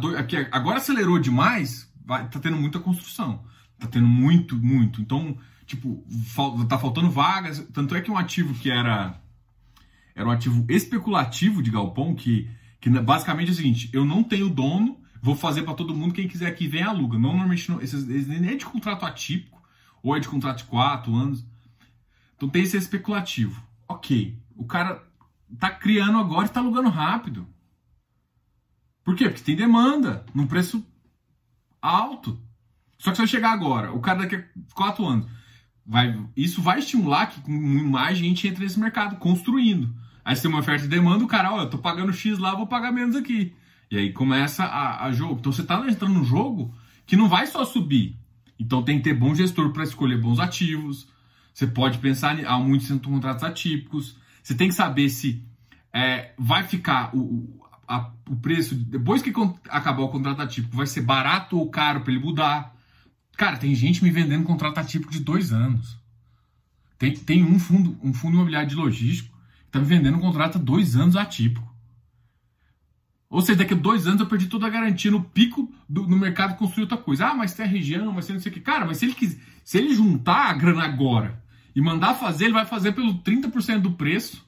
[0.00, 3.44] do, aqui, agora acelerou demais, vai, tá tendo muita construção.
[3.78, 5.00] Tá tendo muito, muito.
[5.00, 7.58] Então, tipo, fal, tá faltando vagas.
[7.72, 9.20] Tanto é que um ativo que era
[10.14, 12.48] era um ativo especulativo de galpão, que,
[12.82, 16.26] que basicamente é o seguinte: eu não tenho dono, vou fazer para todo mundo, quem
[16.26, 17.16] quiser aqui vem aluga.
[17.16, 19.62] Não, normalmente não, esses, nem é de contrato atípico,
[20.02, 21.46] ou é de contrato de 4 anos.
[22.36, 23.62] Então tem esse especulativo.
[23.86, 25.00] Ok, o cara
[25.60, 27.46] tá criando agora e tá alugando rápido.
[29.04, 29.28] Por quê?
[29.28, 30.84] Porque tem demanda num preço
[31.80, 32.40] alto.
[32.98, 35.30] Só que se eu chegar agora, o cara daqui a quatro anos,
[35.86, 39.94] vai, isso vai estimular que mais gente entre nesse mercado, construindo.
[40.24, 42.54] Aí você tem uma oferta e demanda, o cara, olha, eu tô pagando X lá,
[42.54, 43.54] vou pagar menos aqui.
[43.90, 45.36] E aí começa a, a jogo.
[45.40, 46.74] Então você tá entrando num jogo
[47.06, 48.16] que não vai só subir.
[48.58, 51.08] Então tem que ter bom gestor para escolher bons ativos.
[51.52, 54.16] Você pode pensar, há muitos contratos atípicos.
[54.42, 55.44] Você tem que saber se
[55.92, 59.32] é, vai ficar o, a, o preço, depois que
[59.68, 62.74] acabar o contrato atípico, vai ser barato ou caro para ele mudar.
[63.36, 65.98] Cara, tem gente me vendendo contrato atípico de dois anos.
[66.98, 69.36] Tem, tem um fundo, um fundo imobiliário de logístico
[69.72, 71.66] está me vendendo um contrato há dois anos atípico.
[73.30, 76.18] Ou seja, daqui a dois anos eu perdi toda a garantia no pico do, no
[76.18, 77.28] mercado construir outra coisa.
[77.28, 78.60] Ah, mas tem região, mas tem não sei o que.
[78.60, 81.42] Cara, mas se ele, quis, se ele juntar a grana agora
[81.74, 84.46] e mandar fazer, ele vai fazer pelo 30% do preço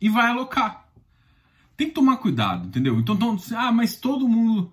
[0.00, 0.88] e vai alocar.
[1.76, 2.98] Tem que tomar cuidado, entendeu?
[2.98, 4.72] Então, então ah, mas todo mundo.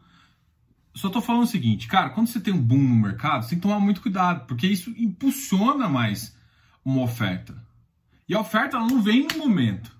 [0.96, 3.60] Só tô falando o seguinte, cara, quando você tem um boom no mercado, você tem
[3.60, 6.34] que tomar muito cuidado, porque isso impulsiona mais
[6.86, 7.71] uma oferta.
[8.28, 9.96] E a oferta ela não vem no momento.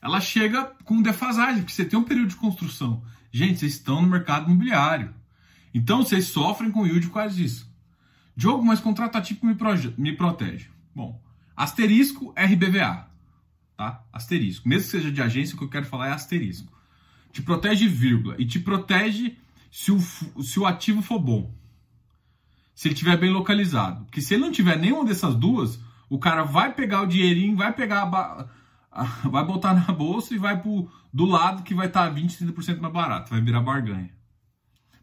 [0.00, 3.02] Ela chega com defasagem, porque você tem um período de construção.
[3.32, 5.14] Gente, vocês estão no mercado imobiliário.
[5.74, 7.68] Então vocês sofrem com yield por causa disso.
[8.36, 9.56] Diogo, mas contrato atípico me,
[9.98, 10.70] me protege.
[10.94, 11.20] Bom,
[11.56, 13.08] asterisco RBVA
[13.78, 14.04] tá?
[14.12, 14.68] Asterisco.
[14.68, 16.76] Mesmo que seja de agência, o que eu quero falar é asterisco.
[17.32, 19.38] Te protege vírgula e te protege
[19.70, 20.00] se o,
[20.42, 21.54] se o ativo for bom.
[22.74, 24.04] Se ele estiver bem localizado.
[24.04, 27.72] Porque se ele não tiver nenhuma dessas duas, o cara vai pegar o dinheirinho, vai
[27.72, 28.48] pegar a,
[28.90, 32.44] a, vai botar na bolsa e vai pro, do lado que vai estar tá 20,
[32.46, 34.10] 30% mais barato, vai virar barganha.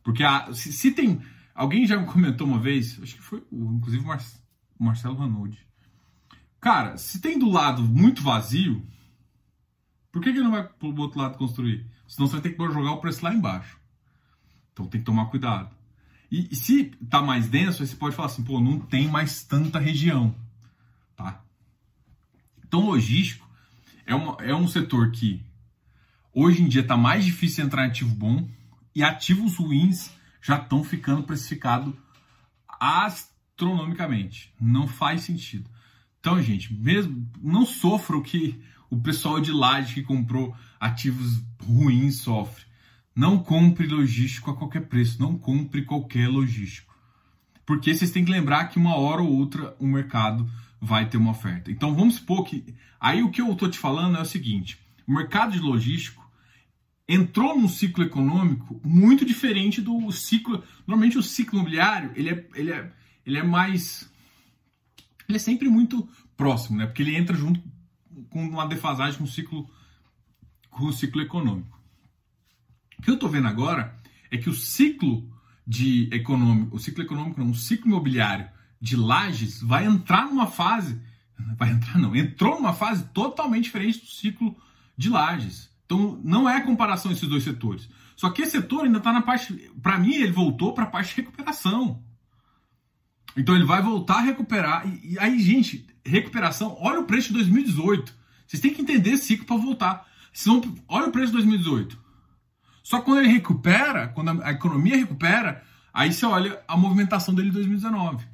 [0.04, 1.22] Porque a, se, se, tem.
[1.54, 4.22] Alguém já me comentou uma vez, acho que foi inclusive o, Mar,
[4.78, 5.60] Marcelo Ranoldi.
[6.60, 8.86] Cara, se tem do lado muito vazio,
[10.12, 11.86] por que, que não vai pro outro lado construir?
[12.08, 13.80] Senão você vai ter que jogar o preço lá embaixo.
[14.72, 15.76] Então tem que tomar cuidado.
[16.32, 19.44] E, e se tá mais denso, aí você pode falar assim, pô, não tem mais
[19.44, 20.36] tanta região.
[21.16, 21.44] Tá?
[22.66, 23.48] Então, logístico
[24.06, 25.44] é, uma, é um setor que
[26.34, 28.48] hoje em dia está mais difícil entrar em ativo bom
[28.94, 31.94] e ativos ruins já estão ficando precificados
[32.80, 34.54] astronomicamente.
[34.60, 35.70] Não faz sentido.
[36.20, 42.18] Então, gente, mesmo não sofra o que o pessoal de laje que comprou ativos ruins
[42.18, 42.66] sofre.
[43.16, 46.96] Não compre logístico a qualquer preço, não compre qualquer logístico.
[47.66, 51.32] Porque vocês têm que lembrar que uma hora ou outra o mercado vai ter uma
[51.32, 51.72] oferta.
[51.72, 52.76] Então vamos supor que.
[53.00, 56.26] Aí o que eu estou te falando é o seguinte: o mercado de logístico
[57.08, 60.64] entrou num ciclo econômico muito diferente do ciclo.
[60.86, 62.92] Normalmente o ciclo imobiliário ele é, ele é,
[63.26, 64.10] ele é mais.
[65.28, 66.08] Ele é sempre muito
[66.38, 66.86] próximo, né?
[66.86, 67.62] Porque ele entra junto
[68.30, 69.70] com uma defasagem com o ciclo,
[70.70, 71.80] com o ciclo econômico.
[73.00, 73.98] O que eu estou vendo agora
[74.32, 75.32] é que o ciclo
[75.66, 81.02] de econômico, o ciclo econômico não, o ciclo imobiliário de lajes vai entrar numa fase,
[81.58, 84.56] vai entrar não, entrou numa fase totalmente diferente do ciclo
[84.98, 85.70] de lajes.
[85.86, 87.90] Então não é comparação esses dois setores.
[88.16, 91.10] Só que esse setor ainda está na parte, para mim ele voltou para a parte
[91.10, 92.02] de recuperação.
[93.38, 97.34] Então ele vai voltar a recuperar e, e, aí gente, recuperação, olha o preço de
[97.36, 98.16] 2018.
[98.48, 100.08] Vocês têm que entender esse ciclo para voltar.
[100.32, 101.98] Senão, olha o preço de 2018.
[102.84, 107.54] Só quando ele recupera, quando a economia recupera, aí você olha a movimentação dele em
[107.54, 108.26] 2019.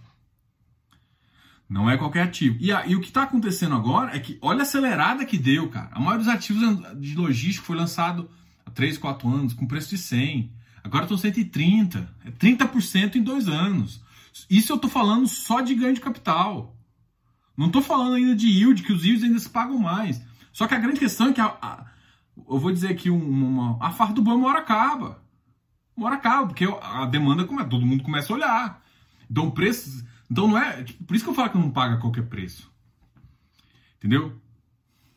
[1.72, 2.58] Não é qualquer ativo.
[2.60, 5.70] E, a, e o que está acontecendo agora é que, olha a acelerada que deu,
[5.70, 5.90] cara.
[5.94, 6.62] A maioria dos ativos
[7.00, 8.30] de logística foi lançado
[8.66, 10.52] há 3, 4 anos, com preço de 100.
[10.84, 12.14] Agora estão 130.
[12.26, 14.02] É 30% em dois anos.
[14.50, 16.76] Isso eu estou falando só de ganho de capital.
[17.56, 20.22] Não estou falando ainda de yield, que os yields ainda se pagam mais.
[20.52, 21.86] Só que a grande questão é que a, a,
[22.50, 25.24] eu vou dizer aqui uma, a farra do boi uma hora acaba.
[25.96, 28.84] Uma hora acaba, porque a demanda, todo mundo começa a olhar.
[29.30, 30.04] Então, preços.
[30.32, 30.82] Então, não é.
[30.86, 32.72] Tipo, por isso que eu falo que não paga qualquer preço.
[33.98, 34.42] Entendeu?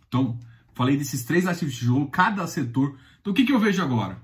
[0.08, 0.36] Então,
[0.74, 2.98] falei desses três ativos de tijolo, cada setor.
[3.20, 4.20] Então, o que, que eu vejo agora?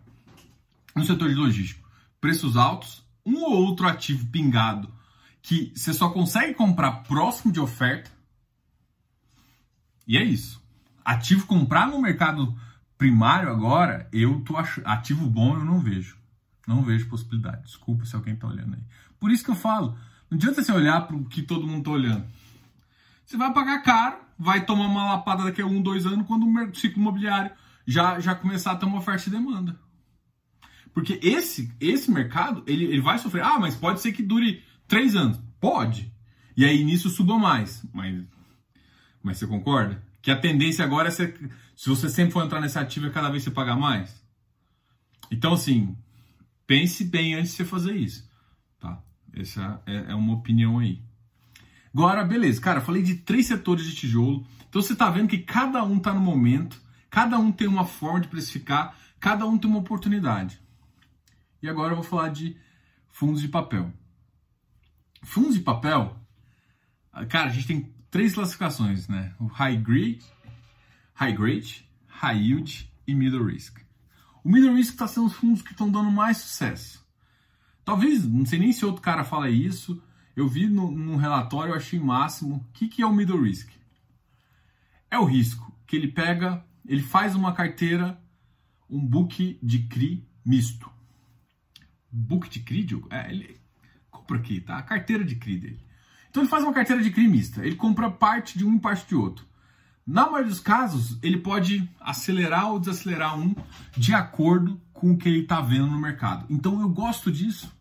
[0.96, 1.88] No setor de logístico,
[2.20, 4.92] preços altos, um ou outro ativo pingado
[5.40, 8.10] que você só consegue comprar próximo de oferta.
[10.06, 10.60] E é isso.
[11.04, 12.58] Ativo comprar no mercado
[12.98, 14.80] primário agora, eu tô ach...
[14.84, 16.18] ativo bom eu não vejo.
[16.66, 17.62] Não vejo possibilidade.
[17.62, 18.82] Desculpa se alguém tá olhando aí.
[19.18, 19.96] Por isso que eu falo,
[20.30, 22.24] não adianta você olhar para o que todo mundo tá olhando.
[23.26, 26.74] Você vai pagar caro, vai tomar uma lapada daqui a um, dois anos, quando o
[26.74, 27.50] ciclo imobiliário
[27.86, 29.78] já, já começar a ter uma oferta e demanda.
[30.92, 33.42] Porque esse, esse mercado, ele, ele vai sofrer.
[33.42, 35.40] Ah, mas pode ser que dure três anos.
[35.60, 36.12] Pode.
[36.56, 37.84] E aí nisso suba mais.
[37.92, 38.24] Mas,
[39.22, 40.02] mas você concorda?
[40.22, 41.34] Que a tendência agora é ser,
[41.76, 44.22] se você sempre for entrar nesse ativo, é cada vez você pagar mais.
[45.30, 45.96] Então, assim,
[46.66, 48.28] pense bem antes de você fazer isso.
[48.80, 49.02] Tá?
[49.34, 51.02] Essa é, é uma opinião aí.
[51.92, 54.46] Agora, beleza, cara, falei de três setores de tijolo.
[54.68, 58.20] Então você está vendo que cada um está no momento, cada um tem uma forma
[58.20, 60.60] de precificar, cada um tem uma oportunidade.
[61.62, 62.56] E agora eu vou falar de
[63.08, 63.92] fundos de papel.
[65.22, 66.16] Fundos de papel,
[67.28, 69.34] cara, a gente tem três classificações, né?
[69.38, 70.24] O high grade,
[71.14, 73.78] high grade, high yield e middle risk.
[74.42, 77.04] O middle risk está sendo os fundos que estão dando mais sucesso.
[77.90, 80.00] Talvez, não sei nem se outro cara fala isso.
[80.36, 82.58] Eu vi no, num relatório, eu achei máximo.
[82.58, 83.68] O que, que é o middle risk?
[85.10, 88.16] É o risco que ele pega, ele faz uma carteira,
[88.88, 90.88] um book de CRI misto.
[92.12, 93.08] Book de CRI, Diogo?
[93.10, 93.60] É, ele,
[94.08, 94.78] compra aqui, tá?
[94.78, 95.80] A carteira de CRI dele.
[96.30, 97.66] Então ele faz uma carteira de CRI mista.
[97.66, 99.44] Ele compra parte de um e parte de outro.
[100.06, 103.52] Na maioria dos casos, ele pode acelerar ou desacelerar um
[103.96, 106.46] de acordo com o que ele está vendo no mercado.
[106.48, 107.79] Então eu gosto disso.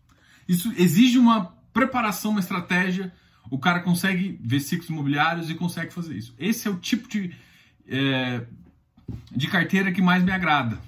[0.50, 3.14] Isso exige uma preparação, uma estratégia.
[3.52, 6.34] O cara consegue ver ciclos imobiliários e consegue fazer isso.
[6.40, 7.36] Esse é o tipo de,
[7.88, 8.48] é,
[9.32, 10.80] de carteira que mais me agrada.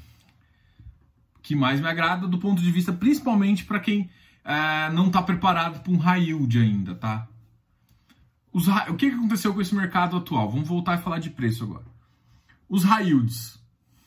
[1.44, 4.10] Que mais me agrada do ponto de vista, principalmente para quem
[4.44, 7.28] é, não está preparado para um high yield ainda, tá?
[8.52, 10.50] Os, o que aconteceu com esse mercado atual?
[10.50, 11.86] Vamos voltar e falar de preço agora.
[12.68, 13.60] Os high yields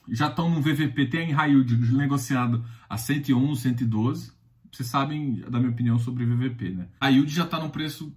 [0.09, 4.35] já estão no VVP, tem high yield negociado a 111, 112.
[4.75, 6.89] Vocês sabem da minha opinião sobre VVP, né?
[7.01, 8.13] A yield já está no preço,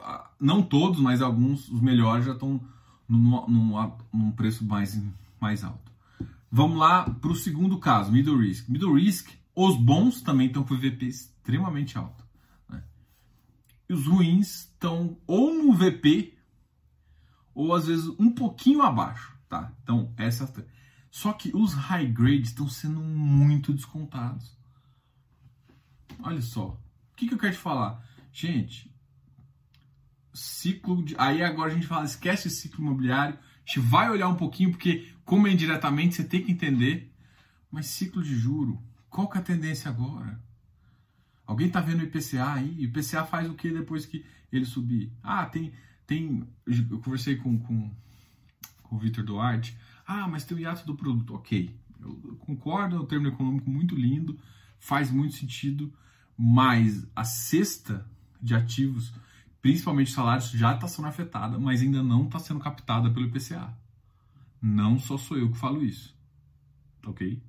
[0.00, 2.60] ah, não todos, mas alguns, os melhores já estão
[3.08, 5.00] num, num, num preço mais,
[5.40, 5.92] mais alto.
[6.50, 8.68] Vamos lá para o segundo caso, middle risk.
[8.68, 12.24] Middle risk os bons também estão com VP extremamente alto.
[12.68, 12.82] Né?
[13.88, 16.34] E os ruins estão ou no VP
[17.54, 19.72] ou às vezes um pouquinho abaixo, tá?
[19.82, 20.46] Então, essa
[21.10, 24.57] só que os high grades estão sendo muito descontados.
[26.22, 26.68] Olha só.
[27.12, 28.04] O que, que eu quero te falar?
[28.32, 28.92] Gente,
[30.32, 31.14] ciclo de.
[31.18, 33.34] Aí agora a gente fala, esquece o ciclo imobiliário.
[33.36, 37.12] A gente vai olhar um pouquinho, porque, como é indiretamente, você tem que entender.
[37.70, 40.40] Mas ciclo de juro, qual que é a tendência agora?
[41.46, 42.84] Alguém está vendo o IPCA aí?
[42.84, 45.12] IPCA faz o que depois que ele subir?
[45.22, 45.72] Ah, tem.
[46.06, 47.90] tem eu conversei com, com,
[48.82, 49.76] com o Vitor Duarte.
[50.06, 51.34] Ah, mas tem o hiato do produto.
[51.34, 54.38] Ok, eu concordo, é um termo econômico muito lindo,
[54.78, 55.92] faz muito sentido,
[56.38, 58.06] mas a cesta
[58.40, 59.12] de ativos,
[59.60, 63.76] principalmente salários, já está sendo afetada, mas ainda não está sendo captada pelo IPCA.
[64.62, 66.16] Não só sou eu que falo isso.
[67.04, 67.42] Ok?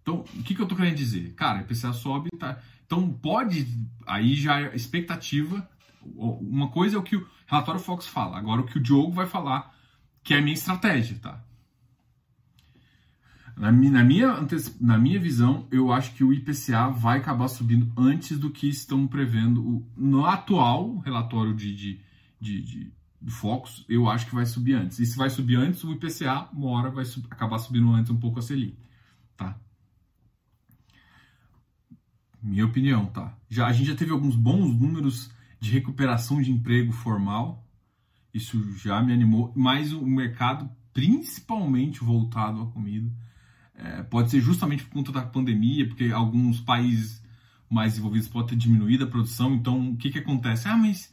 [0.00, 1.34] Então, o que, que eu estou querendo dizer?
[1.34, 2.58] Cara, o IPCA sobe, tá?
[2.86, 3.66] Então pode,
[4.06, 5.68] aí já é expectativa.
[6.02, 9.26] Uma coisa é o que o relatório Fox fala, agora o que o Diogo vai
[9.26, 9.74] falar,
[10.22, 11.44] que é a minha estratégia, tá?
[13.56, 14.46] Na minha, na, minha,
[14.80, 19.06] na minha visão, eu acho que o IPCA vai acabar subindo antes do que estão
[19.06, 22.00] prevendo no atual relatório de, de,
[22.40, 24.98] de, de, de Focus, eu acho que vai subir antes.
[24.98, 28.18] E se vai subir antes, o IPCA, uma hora, vai sub, acabar subindo antes um
[28.18, 28.76] pouco a Selic,
[29.36, 29.56] tá?
[32.42, 33.36] Minha opinião, tá?
[33.48, 35.30] Já, a gente já teve alguns bons números
[35.60, 37.64] de recuperação de emprego formal,
[38.34, 43.12] isso já me animou, mas o mercado, principalmente voltado à comida,
[43.74, 47.22] é, pode ser justamente por conta da pandemia, porque alguns países
[47.68, 49.54] mais desenvolvidos podem ter diminuído a produção.
[49.54, 50.68] Então, o que, que acontece?
[50.68, 51.12] Ah, mas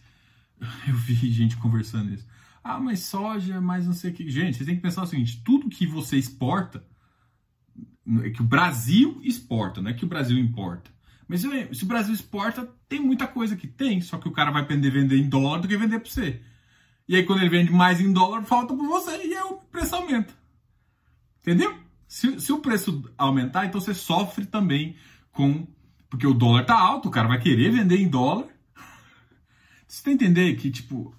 [0.88, 2.28] eu vi gente conversando isso.
[2.64, 4.30] Ah, mas soja, mas não sei o que.
[4.30, 6.84] Gente, você tem que pensar o seguinte: tudo que você exporta,
[8.24, 10.92] é que o Brasil exporta, não é que o Brasil importa.
[11.28, 14.64] Mas se o Brasil exporta, tem muita coisa que tem, só que o cara vai
[14.64, 16.42] aprender a vender em dólar do que vender para você.
[17.08, 19.96] E aí, quando ele vende mais em dólar, falta para você e aí o preço
[19.96, 20.34] aumenta.
[21.42, 21.78] Entendeu?
[22.10, 24.96] Se, se o preço aumentar, então você sofre também
[25.32, 25.68] com.
[26.10, 28.48] Porque o dólar tá alto, o cara vai querer vender em dólar.
[29.88, 31.16] Você tem que entender que, tipo,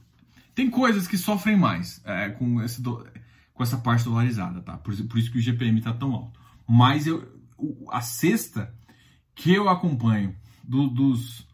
[0.52, 3.06] tem coisas que sofrem mais é, com, esse do,
[3.54, 4.76] com essa parte dolarizada, tá?
[4.78, 6.40] Por, por, isso que o GPM tá tão alto.
[6.66, 7.40] Mas eu,
[7.88, 8.74] a cesta
[9.32, 10.34] que eu acompanho
[10.64, 11.46] do, dos,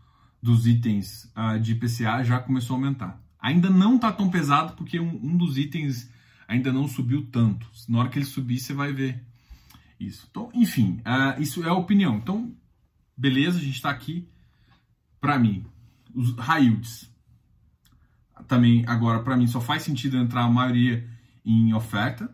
[0.42, 3.20] dos itens uh, de IPCA já começou a aumentar.
[3.38, 6.10] Ainda não tá tão pesado porque um, um dos itens
[6.48, 7.66] ainda não subiu tanto.
[7.88, 9.22] Na hora que ele subir, você vai ver
[9.98, 10.26] isso.
[10.30, 12.16] Então, enfim, uh, isso é a opinião.
[12.16, 12.54] Então,
[13.16, 14.28] beleza, a gente está aqui.
[15.20, 15.64] Para mim,
[16.14, 17.10] os high yields.
[18.46, 21.08] Também, agora, para mim, só faz sentido entrar a maioria
[21.44, 22.30] em oferta.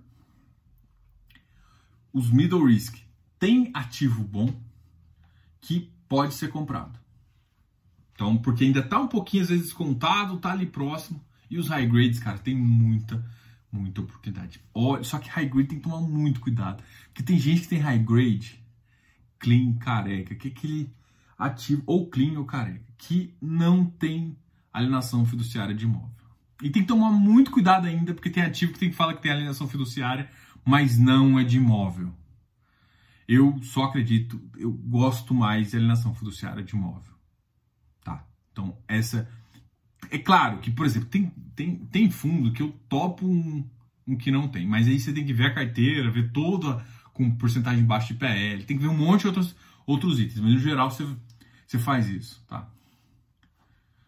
[2.13, 2.99] Os middle risk
[3.39, 4.53] tem ativo bom
[5.61, 6.99] que pode ser comprado.
[8.13, 11.25] Então, porque ainda está um pouquinho, às vezes, descontado, tá ali próximo.
[11.49, 13.25] E os high grades, cara, tem muita
[13.73, 14.61] muita oportunidade.
[15.03, 16.85] só que high grade tem que tomar muito cuidado.
[17.07, 18.63] Porque tem gente que tem high grade,
[19.39, 20.95] clean, careca, que é aquele
[21.39, 24.37] ativo, ou clean ou careca, que não tem
[24.73, 26.11] alienação fiduciária de imóvel.
[26.63, 29.23] E tem que tomar muito cuidado ainda, porque tem ativo que tem que falar que
[29.23, 30.31] tem alienação fiduciária,
[30.65, 32.15] mas não é de imóvel.
[33.27, 37.15] Eu só acredito, eu gosto mais de alienação fiduciária de imóvel.
[38.05, 38.25] Tá?
[38.53, 39.29] Então, essa
[40.11, 43.65] é claro que, por exemplo, tem, tem, tem fundo que eu topo um,
[44.07, 47.31] um que não tem, mas aí você tem que ver a carteira, ver toda com
[47.37, 49.55] porcentagem baixa de PL, tem que ver um monte de outros,
[49.87, 51.07] outros itens, mas no geral você,
[51.67, 52.69] você faz isso, tá?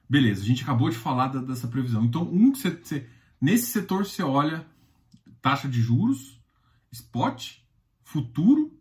[0.08, 2.04] Beleza, a gente acabou de falar da, dessa previsão.
[2.04, 3.06] Então, um que você, você,
[3.40, 4.66] nesse setor você olha
[5.40, 6.38] taxa de juros,
[6.92, 7.56] spot,
[8.02, 8.72] futuro,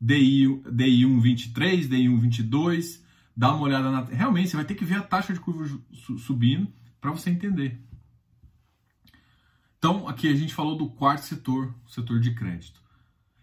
[0.00, 3.00] DI, DI 1,23, DI 1,22,
[3.40, 4.02] dá uma olhada na.
[4.02, 5.66] Realmente, você vai ter que ver a taxa de curva
[6.18, 6.70] subindo
[7.00, 7.80] para você entender.
[9.78, 12.78] Então, aqui a gente falou do quarto setor, setor de crédito.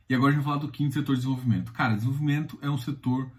[0.07, 1.73] E agora a gente vai falar do quinto setor de desenvolvimento.
[1.73, 3.31] Cara, desenvolvimento é um setor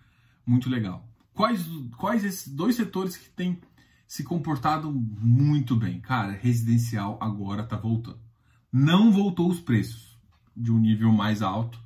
[0.45, 1.09] muito legal.
[1.33, 1.65] Quais,
[1.97, 3.61] quais esses dois setores que têm
[4.09, 6.01] se comportado muito bem?
[6.01, 8.19] Cara, residencial agora está voltando.
[8.73, 10.19] Não voltou os preços
[10.57, 11.81] de um nível mais alto,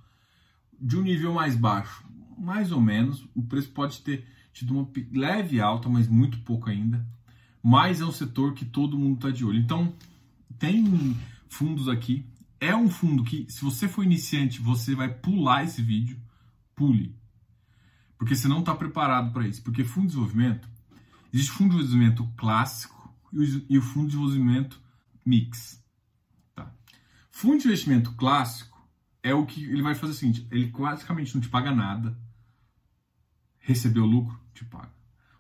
[0.81, 2.03] de um nível mais baixo,
[2.39, 3.29] mais ou menos.
[3.35, 7.07] O preço pode ter tido uma leve alta, mas muito pouco ainda.
[7.63, 9.59] Mas é um setor que todo mundo está de olho.
[9.59, 9.95] Então,
[10.59, 11.17] tem
[11.49, 12.27] fundos aqui.
[12.61, 16.21] É um fundo que, se você for iniciante, você vai pular esse vídeo.
[16.75, 17.17] Pule.
[18.17, 19.63] Porque você não está preparado para isso.
[19.63, 20.69] Porque fundo de desenvolvimento,
[21.33, 23.13] existe fundo de desenvolvimento clássico
[23.69, 24.81] e o fundo de desenvolvimento
[25.25, 25.83] mix.
[26.55, 26.73] Tá?
[27.31, 28.73] Fundo de investimento clássico
[29.23, 32.19] é o que ele vai fazer o seguinte: ele basicamente não te paga nada,
[33.59, 34.93] recebeu lucro, te paga.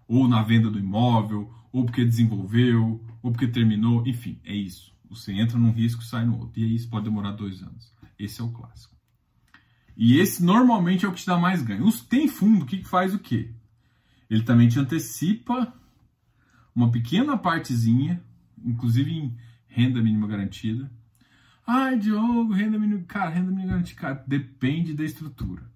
[0.07, 4.95] Ou na venda do imóvel, ou porque desenvolveu, ou porque terminou, enfim, é isso.
[5.09, 6.61] Você entra num risco e sai no outro.
[6.61, 7.93] E aí isso pode demorar dois anos.
[8.19, 8.95] Esse é o clássico.
[9.97, 11.87] E esse normalmente é o que te dá mais ganho.
[11.87, 13.51] Os, tem fundo que faz o quê?
[14.29, 15.73] Ele também te antecipa
[16.75, 18.23] uma pequena partezinha,
[18.65, 19.37] inclusive em
[19.67, 20.91] renda mínima garantida.
[21.67, 23.03] Ai, Diogo, renda mínima.
[23.03, 25.71] Cara, renda mínima garantida, cara, depende da estrutura.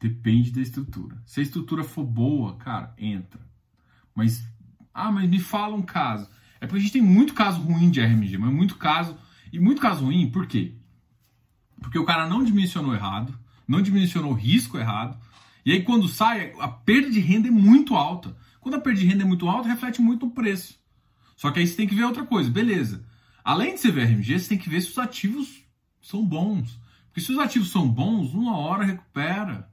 [0.00, 1.22] Depende da estrutura.
[1.26, 3.40] Se a estrutura for boa, cara, entra.
[4.14, 4.42] Mas,
[4.94, 6.26] ah, mas me fala um caso.
[6.60, 9.16] É porque a gente tem muito caso ruim de RMG, mas muito caso.
[9.52, 10.74] E muito caso ruim, por quê?
[11.80, 15.18] Porque o cara não dimensionou errado, não dimensionou o risco errado,
[15.64, 18.36] e aí quando sai, a perda de renda é muito alta.
[18.60, 20.78] Quando a perda de renda é muito alta, reflete muito no preço.
[21.36, 23.04] Só que aí você tem que ver outra coisa, beleza.
[23.42, 25.64] Além de ser VRMG, você tem que ver se os ativos
[26.00, 26.78] são bons.
[27.06, 29.69] Porque se os ativos são bons, uma hora recupera.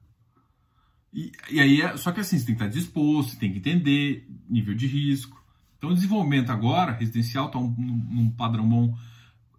[1.14, 3.60] E, e aí, é, só que assim, você tem que estar disposto, você tem que
[3.60, 5.42] entender nível de risco.
[5.78, 8.96] Então, o desenvolvimento agora, residencial, está um, num padrão bom,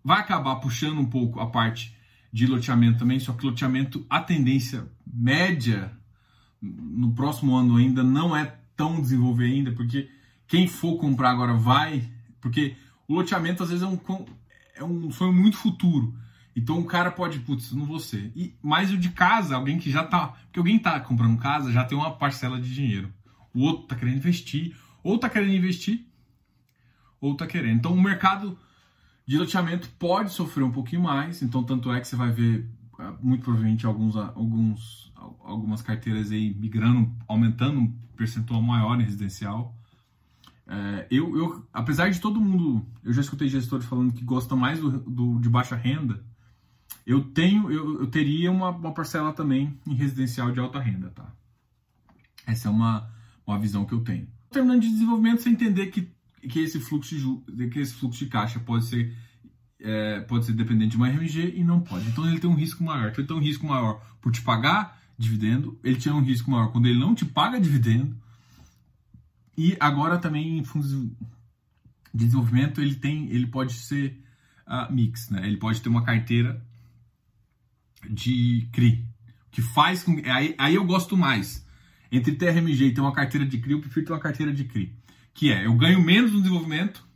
[0.05, 1.97] vai acabar puxando um pouco a parte
[2.33, 5.93] de loteamento também, só que loteamento, a tendência média
[6.61, 10.09] no próximo ano ainda não é tão desenvolver ainda, porque
[10.47, 12.09] quem for comprar agora vai,
[12.41, 12.77] porque
[13.07, 13.99] o loteamento às vezes é um,
[14.75, 16.15] é um sonho muito futuro.
[16.59, 18.33] Então o cara pode, putz, não vou ser.
[18.35, 20.29] E, mas o de casa, alguém que já tá.
[20.29, 23.13] Porque alguém tá comprando casa já tem uma parcela de dinheiro.
[23.55, 26.05] O outro tá querendo investir, ou tá querendo investir,
[27.21, 27.79] ou tá querendo.
[27.79, 28.59] Então o mercado
[29.25, 31.43] de loteamento pode sofrer um pouquinho mais.
[31.43, 35.13] Então, tanto é que você vai ver, ah, muito provavelmente, alguns, alguns,
[35.45, 39.77] algumas carteiras aí migrando, aumentando um percentual maior em residencial.
[40.67, 44.81] É, eu, eu, apesar de todo mundo, eu já escutei gestores falando que gosta mais
[44.81, 46.25] do, do de baixa renda,
[47.09, 51.33] eu tenho, eu, eu teria uma, uma, parcela também em residencial de alta renda, tá?
[52.47, 53.11] Essa é uma,
[53.47, 54.29] uma visão que eu tenho.
[54.51, 56.07] Terminando de desenvolvimento, você entender que,
[56.43, 57.17] que, esse fluxo
[57.49, 59.17] de, que esse fluxo de caixa pode ser,
[59.81, 62.07] é, pode ser dependente de uma RMG e não pode.
[62.11, 63.09] Então ele tem um risco maior.
[63.09, 66.71] Então ele tem um risco maior por te pagar dividendo, ele tinha um risco maior
[66.71, 68.15] quando ele não te paga dividendo.
[69.57, 71.11] E agora também em fundos de
[72.13, 74.23] desenvolvimento ele tem, ele pode ser
[74.67, 75.47] uh, mix, né?
[75.47, 76.68] Ele pode ter uma carteira
[78.09, 79.05] de CRI,
[79.51, 80.21] que faz com.
[80.27, 81.67] Aí, aí eu gosto mais.
[82.11, 84.95] Entre TRMG e ter uma carteira de CRI, eu prefiro ter uma carteira de CRI.
[85.35, 87.07] Que é, eu ganho menos no desenvolvimento,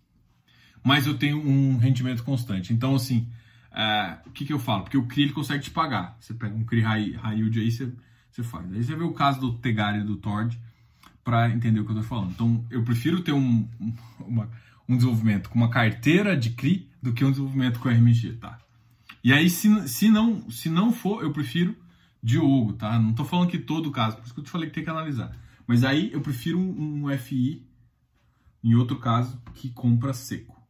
[0.83, 2.73] mas eu tenho um rendimento constante.
[2.73, 3.29] Então, assim,
[3.73, 4.83] uh, o que, que eu falo?
[4.83, 6.17] Porque o CRI ele consegue te pagar.
[6.21, 7.93] Você pega um CRI high, high yield aí, você,
[8.31, 8.71] você faz.
[8.73, 10.59] Aí você vê o caso do Tegari e do Tord
[11.25, 12.33] para entender o que eu estou falando.
[12.33, 13.69] Então, eu prefiro ter um,
[14.21, 14.51] uma,
[14.89, 18.59] um desenvolvimento com uma carteira de CRI do que um desenvolvimento com RMG, tá?
[19.25, 21.77] E aí, se, se, não, se não for, eu prefiro
[22.23, 22.99] Diogo, tá?
[22.99, 24.91] Não tô falando que todo caso, por isso que eu te falei que tem que
[24.91, 25.37] analisar.
[25.67, 27.65] Mas aí eu prefiro um, um FI,
[28.65, 30.61] em outro caso, que compra seco.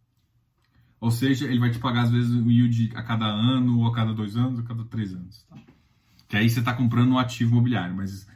[1.00, 3.92] Ou seja, ele vai te pagar às vezes o yield a cada ano, ou a
[3.92, 5.44] cada dois anos, ou a cada três anos.
[5.48, 5.56] Tá?
[6.28, 8.26] Que aí você está comprando um ativo imobiliário, mas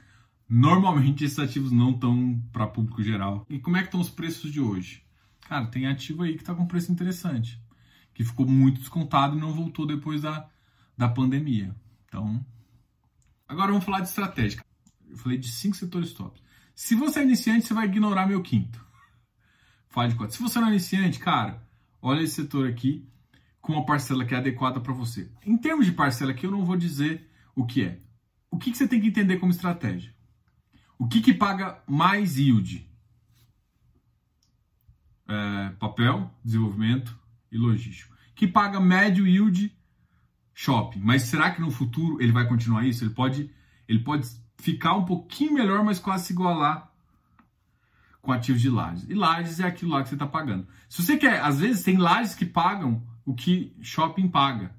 [0.49, 3.47] normalmente esses ativos não estão para público geral.
[3.49, 5.03] E como é que estão os preços de hoje?
[5.43, 7.61] Cara, tem ativo aí que está com preço interessante
[8.17, 10.49] que ficou muito descontado e não voltou depois da,
[10.97, 11.77] da pandemia.
[12.07, 12.43] Então,
[13.47, 14.65] agora vamos falar de estratégia.
[15.07, 16.41] Eu falei de cinco setores top.
[16.75, 18.83] Se você é iniciante, você vai ignorar meu quinto.
[19.91, 20.35] Fala de quatro.
[20.35, 21.63] Se você não é iniciante, cara,
[22.01, 23.07] olha esse setor aqui
[23.61, 25.31] com uma parcela que é adequada para você.
[25.45, 28.01] Em termos de parcela aqui, eu não vou dizer o que é.
[28.51, 30.15] O que, que você tem que entender como estratégia?
[30.99, 32.91] O que, que paga mais yield?
[35.29, 39.77] É, papel, desenvolvimento, e logístico, que paga médio yield
[40.55, 41.01] shopping.
[41.01, 43.05] Mas será que no futuro ele vai continuar isso?
[43.05, 43.51] Ele pode,
[43.89, 44.29] ele pode
[44.59, 46.91] ficar um pouquinho melhor, mas quase se igualar
[48.23, 49.09] com ativos de lajes.
[49.09, 50.67] E lajes é aquilo lá que você está pagando.
[50.89, 54.75] Se você quer, às vezes tem lajes que pagam o que shopping paga,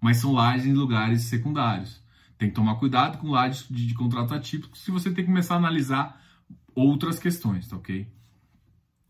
[0.00, 2.02] mas são lajes em lugares secundários.
[2.36, 5.54] Tem que tomar cuidado com lajes de, de contrato atípico, se você tem que começar
[5.54, 6.22] a analisar
[6.72, 8.08] outras questões, tá ok?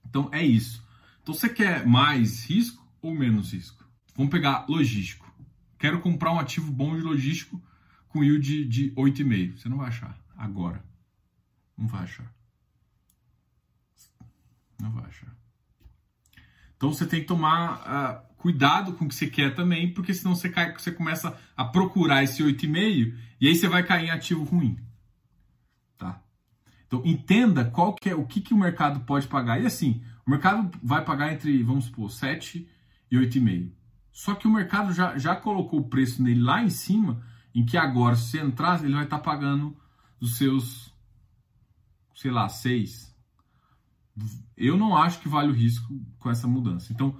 [0.06, 0.82] Então é isso.
[1.28, 3.86] Então você quer mais risco ou menos risco?
[4.16, 5.30] Vamos pegar logístico.
[5.78, 7.62] Quero comprar um ativo bom de logístico
[8.08, 9.58] com yield de 8,5.
[9.58, 10.82] Você não vai achar agora.
[11.76, 12.32] Não vai achar.
[14.80, 15.36] Não vai achar.
[16.78, 20.34] Então você tem que tomar uh, cuidado com o que você quer também, porque senão
[20.34, 24.44] você, cai, você começa a procurar esse 8,5 e aí você vai cair em ativo
[24.44, 24.78] ruim.
[25.98, 26.22] Tá?
[26.86, 29.60] Então entenda qual que é o que, que o mercado pode pagar.
[29.60, 32.68] E assim, o mercado vai pagar entre, vamos supor, 7
[33.10, 33.72] e 8,5.
[34.12, 37.24] Só que o mercado já, já colocou o preço nele lá em cima,
[37.54, 39.74] em que agora, se você entrar, ele vai estar tá pagando
[40.20, 40.92] os seus,
[42.14, 43.16] sei lá, 6.
[44.54, 46.92] Eu não acho que vale o risco com essa mudança.
[46.92, 47.16] Então,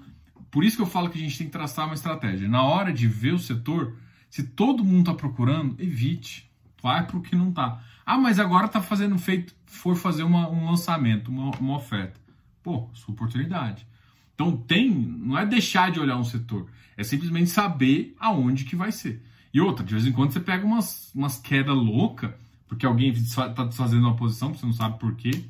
[0.51, 2.47] por isso que eu falo que a gente tem que traçar uma estratégia.
[2.47, 3.97] Na hora de ver o setor,
[4.29, 6.53] se todo mundo está procurando, evite.
[6.83, 7.83] Vai para o que não está.
[8.05, 12.28] Ah, mas agora está fazendo feito, for fazer uma, um lançamento, uma, uma oferta.
[12.69, 13.87] Pô, sua oportunidade.
[14.35, 18.93] Então tem, não é deixar de olhar um setor, é simplesmente saber aonde que vai
[18.93, 19.23] ser.
[19.55, 22.31] E outra, de vez em quando você pega umas, umas quedas loucas,
[22.67, 25.47] porque alguém está desfazendo uma posição, você não sabe por quê.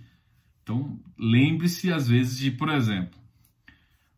[0.63, 3.19] Então lembre-se às vezes de, por exemplo,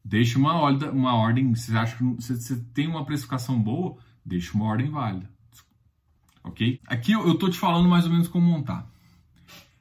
[0.05, 4.53] deixe uma ordem, uma ordem você acha que você, você tem uma precificação boa, deixe
[4.53, 5.31] uma ordem válida.
[6.45, 6.79] ok?
[6.87, 8.87] Aqui eu estou te falando mais ou menos como montar.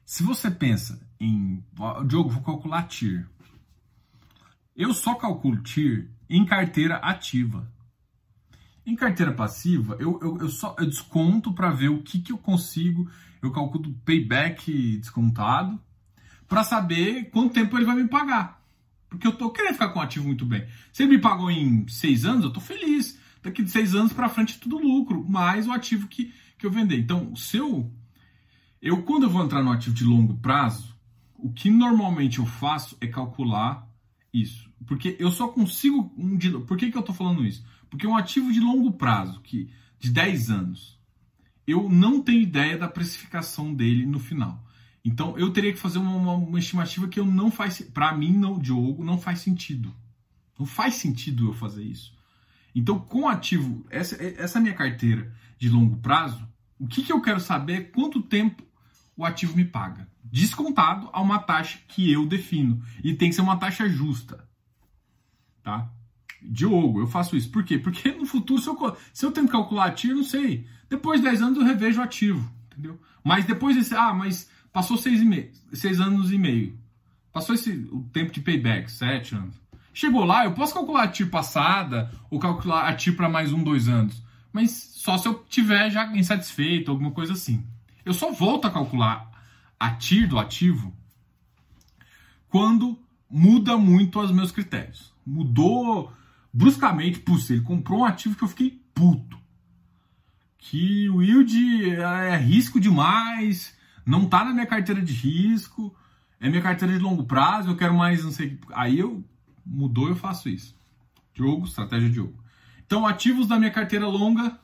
[0.06, 1.62] Se você pensa em,
[2.06, 3.28] Diogo, vou calcular TIR.
[4.74, 7.70] Eu só calculo TIR em carteira ativa.
[8.86, 12.38] Em carteira passiva, eu, eu, eu só eu desconto para ver o que, que eu
[12.38, 13.08] consigo.
[13.42, 15.78] Eu calculo payback descontado
[16.48, 18.64] para saber quanto tempo ele vai me pagar.
[19.08, 20.66] Porque eu tô querendo ficar com o ativo muito bem.
[20.92, 23.18] Se ele me pagou em seis anos, eu tô feliz.
[23.42, 26.98] Daqui de seis anos para frente tudo lucro, mais o ativo que, que eu vender.
[26.98, 27.90] Então, se eu,
[28.80, 30.89] eu quando eu vou entrar no ativo de longo prazo,
[31.42, 33.88] o que normalmente eu faço é calcular
[34.32, 34.70] isso.
[34.86, 37.64] Porque eu só consigo um de, Por que, que eu estou falando isso?
[37.88, 40.98] Porque um ativo de longo prazo, que de 10 anos,
[41.66, 44.64] eu não tenho ideia da precificação dele no final.
[45.04, 48.32] Então eu teria que fazer uma, uma, uma estimativa que eu não faz, para mim
[48.32, 49.94] não, Diogo, não faz sentido.
[50.58, 52.14] Não faz sentido eu fazer isso.
[52.74, 56.46] Então com ativo, essa essa minha carteira de longo prazo,
[56.78, 58.62] o que, que eu quero saber é quanto tempo
[59.20, 63.42] o ativo me paga, descontado a uma taxa que eu defino e tem que ser
[63.42, 64.48] uma taxa justa,
[65.62, 65.90] tá?
[66.42, 67.50] Diogo, eu faço isso.
[67.50, 67.78] Por quê?
[67.78, 70.66] Porque no futuro, se eu, se eu tento calcular ativo, não sei.
[70.88, 72.98] Depois de 10 anos eu revejo ativo, entendeu?
[73.22, 75.50] Mas depois desse, ah, mas Passou seis, e meio,
[76.00, 76.78] anos e meio.
[77.32, 79.56] Passou esse, o tempo de payback, sete anos.
[79.92, 83.62] Chegou lá, eu posso calcular a TIR passada ou calcular a TIR para mais um,
[83.62, 84.22] dois anos.
[84.52, 87.64] Mas só se eu tiver já insatisfeito, alguma coisa assim.
[88.04, 89.30] Eu só volto a calcular
[89.78, 90.94] a TIR do ativo
[92.48, 92.98] quando
[93.28, 95.12] muda muito os meus critérios.
[95.24, 96.12] Mudou
[96.52, 99.38] bruscamente, putz, ele comprou um ativo que eu fiquei puto.
[100.58, 103.74] Que o yield é risco demais,
[104.04, 105.94] não tá na minha carteira de risco,
[106.40, 108.58] é minha carteira de longo prazo, eu quero mais, não sei.
[108.72, 109.24] Aí eu
[109.64, 110.76] mudou, eu faço isso.
[111.32, 112.42] Diogo, estratégia de Diogo.
[112.84, 114.58] Então, ativos da minha carteira longa,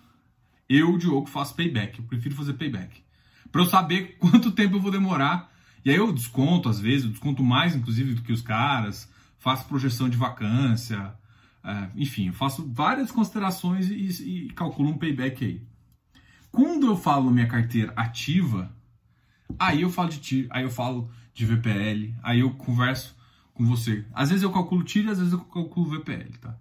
[0.69, 1.99] eu, Diogo, faço payback.
[1.99, 3.06] Eu prefiro fazer payback.
[3.51, 5.53] Para eu saber quanto tempo eu vou demorar.
[5.85, 9.11] E aí eu desconto, às vezes, eu desconto mais, inclusive, do que os caras.
[9.39, 11.15] Faço projeção de vacância.
[11.63, 15.63] É, enfim, eu faço várias considerações e, e calculo um payback aí.
[16.51, 18.75] Quando eu falo minha carteira ativa,
[19.59, 23.17] Aí eu falo de TIR, aí eu falo de VPL, aí eu converso
[23.55, 24.05] com você.
[24.13, 26.57] Às vezes eu calculo TIR, às vezes eu calculo VPL, tá?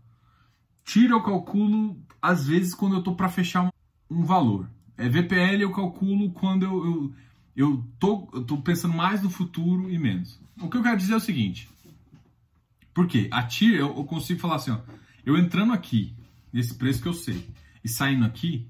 [0.83, 3.69] TIR eu calculo às vezes quando eu tô para fechar
[4.09, 4.69] um valor.
[4.97, 7.13] É VPL eu calculo quando eu, eu,
[7.55, 10.39] eu, tô, eu tô pensando mais no futuro e menos.
[10.61, 11.69] O que eu quero dizer é o seguinte.
[12.93, 13.27] Por quê?
[13.31, 14.79] A TIR eu, eu consigo falar assim, ó,
[15.25, 16.15] eu entrando aqui,
[16.51, 17.45] nesse preço que eu sei,
[17.83, 18.67] e saindo aqui,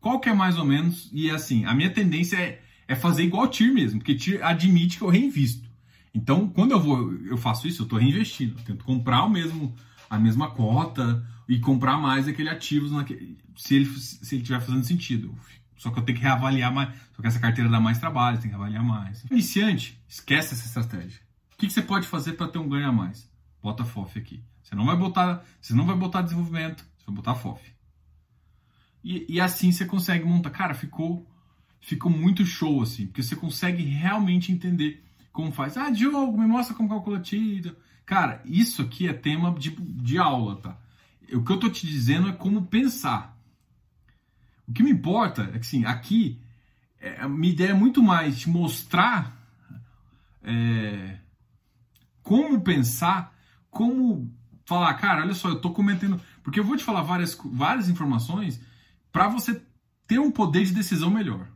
[0.00, 3.22] qual que é mais ou menos, e é assim, a minha tendência é é fazer
[3.22, 5.68] igual TIR mesmo, porque TIR admite que eu reinvisto.
[6.14, 8.58] Então, quando eu vou, eu faço isso, eu estou reinvestindo.
[8.58, 9.74] Eu tento comprar o mesmo,
[10.08, 14.84] a mesma cota e comprar mais aquele ativo naquele, se ele se ele estiver fazendo
[14.84, 15.34] sentido.
[15.78, 16.90] Só que eu tenho que reavaliar mais.
[17.14, 19.24] Só que essa carteira dá mais trabalho, tem que avaliar mais.
[19.30, 21.20] Iniciante, esquece essa estratégia.
[21.52, 23.28] O que, que você pode fazer para ter um ganho a mais?
[23.62, 24.42] Bota FOF aqui.
[24.62, 27.72] Você não vai botar, você não vai botar desenvolvimento, você vai botar FOF.
[29.02, 30.50] E, e assim você consegue montar.
[30.50, 31.26] Cara, ficou
[31.80, 35.76] ficou muito show, assim, porque você consegue realmente entender como faz.
[35.76, 37.76] Ah, Diogo, me mostra como calcula tiro.
[38.04, 40.76] Cara, isso aqui é tema de, de aula, tá?
[41.32, 43.36] O que eu tô te dizendo é como pensar.
[44.66, 46.40] O que me importa é que, assim, aqui,
[47.00, 49.36] é, a minha ideia é muito mais te mostrar
[50.42, 51.18] é,
[52.22, 53.34] como pensar,
[53.70, 56.20] como falar, cara, olha só, eu tô cometendo.
[56.42, 58.60] Porque eu vou te falar várias, várias informações
[59.10, 59.62] para você
[60.06, 61.48] ter um poder de decisão melhor.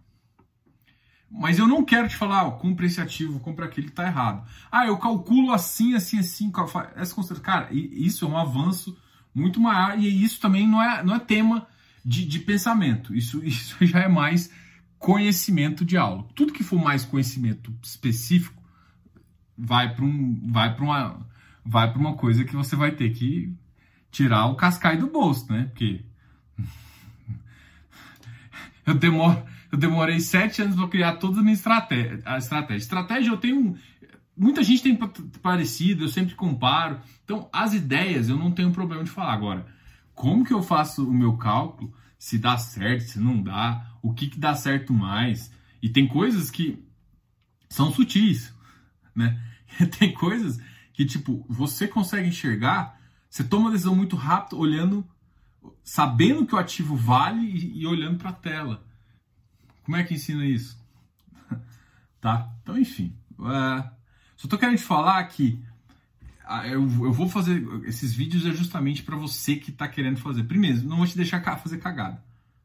[1.31, 4.47] Mas eu não quero te falar, ó, compre esse ativo, compre aquele que tá errado.
[4.71, 6.53] Ah, eu calculo assim, assim, assim.
[6.95, 7.41] Essa.
[7.41, 8.97] Cara, isso é um avanço
[9.35, 11.67] muito maior e isso também não é, não é tema
[12.05, 13.15] de, de pensamento.
[13.15, 14.51] Isso, isso já é mais
[14.99, 16.27] conhecimento de aula.
[16.35, 18.63] Tudo que for mais conhecimento específico
[19.57, 21.27] vai para um, vai para uma,
[21.65, 23.55] vai para uma coisa que você vai ter que
[24.11, 25.65] tirar o cascai do bolso, né?
[25.73, 26.05] Porque
[28.87, 32.21] eu demoro eu demorei sete anos para criar toda a minha estratégia.
[32.27, 32.83] A estratégia.
[32.83, 33.75] Estratégia eu tenho.
[34.37, 34.97] Muita gente tem
[35.43, 37.01] parecido, eu sempre comparo.
[37.25, 39.33] Então, as ideias eu não tenho problema de falar.
[39.35, 39.67] Agora,
[40.15, 41.93] como que eu faço o meu cálculo?
[42.19, 45.53] Se dá certo, se não dá, o que, que dá certo mais?
[45.83, 46.83] E tem coisas que
[47.69, 48.55] são sutis,
[49.15, 49.41] né?
[49.99, 50.61] tem coisas
[50.93, 55.07] que, tipo, você consegue enxergar, você toma uma decisão muito rápido, olhando,
[55.83, 58.87] sabendo que o ativo vale e, e olhando para a tela.
[59.83, 60.81] Como é que ensina isso?
[62.21, 62.55] tá?
[62.63, 63.17] Então, enfim.
[63.39, 64.02] Uh,
[64.43, 65.57] só tô querendo te falar que
[66.45, 67.65] uh, eu, eu, vou fazer.
[67.85, 70.43] Esses vídeos é justamente para você que tá querendo fazer.
[70.43, 72.21] Primeiro, não vou te deixar fazer cagada.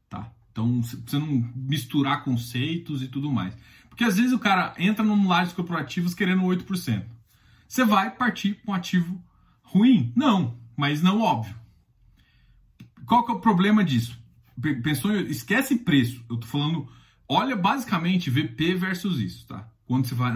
[0.09, 0.31] Tá?
[0.51, 3.55] Então, você não misturar conceitos e tudo mais.
[3.89, 7.05] Porque às vezes o cara entra num lajes corporativos querendo 8%.
[7.67, 9.23] Você vai partir para um ativo
[9.61, 10.11] ruim?
[10.15, 11.55] Não, mas não óbvio.
[13.05, 14.19] Qual que é o problema disso?
[14.81, 16.25] Pensou, esquece preço.
[16.27, 16.89] Eu tô falando,
[17.29, 19.69] olha basicamente VP versus isso, tá?
[19.87, 20.33] Quando você vai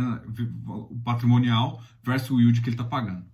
[0.66, 3.26] o patrimonial versus o yield que ele tá pagando.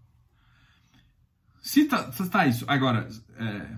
[1.61, 3.77] Se tá, se tá isso, agora, é,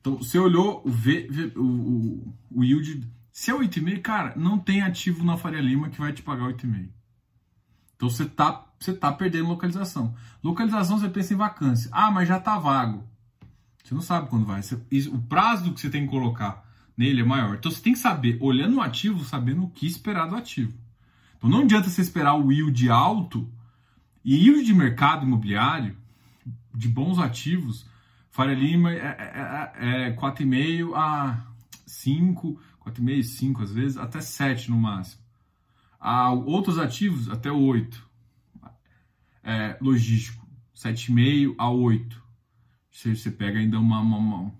[0.00, 4.80] então você olhou o, v, o, o, o yield, se é 8,5, cara, não tem
[4.80, 6.88] ativo na Faria Lima que vai te pagar 8,5.
[7.96, 10.14] Então você tá, você tá perdendo localização.
[10.42, 11.90] Localização você pensa em vacância.
[11.92, 13.04] Ah, mas já tá vago.
[13.82, 14.62] Você não sabe quando vai.
[14.62, 14.76] Você,
[15.10, 16.67] o prazo que você tem que colocar
[16.98, 17.54] nele é maior.
[17.54, 20.76] Então você tem que saber, olhando o ativo, sabendo o que esperar do ativo.
[21.36, 23.48] Então não adianta você esperar o yield alto
[24.24, 25.96] e yield de mercado imobiliário
[26.74, 27.86] de bons ativos.
[28.30, 31.46] Faria Lima é, é, é 4,5 é a
[31.86, 35.22] 5, 4,5, 5 às vezes, até 7 no máximo.
[36.00, 38.08] Há outros ativos até 8.
[39.42, 42.28] É, logístico, 7,5 a 8
[42.98, 44.52] você, você pega ainda uma, uma, uma,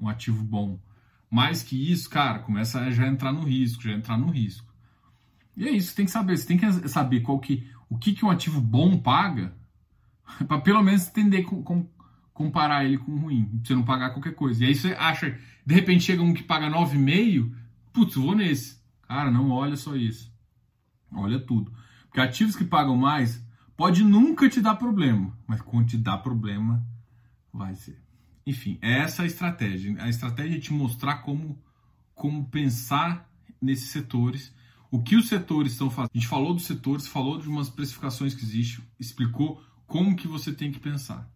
[0.00, 0.78] um ativo bom.
[1.30, 4.72] Mais que isso, cara, começa a já entrar no risco, já entrar no risco.
[5.56, 8.12] E é isso, você tem que saber, você tem que saber qual que, o que,
[8.12, 9.54] que um ativo bom paga,
[10.46, 11.88] para pelo menos entender com, com,
[12.32, 14.64] comparar ele com o ruim, pra você não pagar qualquer coisa.
[14.64, 17.52] E aí você acha, de repente chega um que paga 9,5,
[17.92, 18.80] putz, vou nesse.
[19.02, 20.32] Cara, não olha só isso.
[21.12, 21.72] Olha tudo.
[22.06, 23.44] Porque ativos que pagam mais,
[23.76, 26.82] Pode nunca te dar problema, mas quando te dá problema,
[27.52, 28.00] vai ser.
[28.46, 30.00] Enfim, é essa a estratégia.
[30.00, 31.60] A estratégia é te mostrar como,
[32.14, 33.28] como pensar
[33.60, 34.54] nesses setores,
[34.90, 36.12] o que os setores estão fazendo.
[36.14, 40.52] A gente falou dos setores, falou de umas precificações que existem, explicou como que você
[40.52, 41.28] tem que pensar.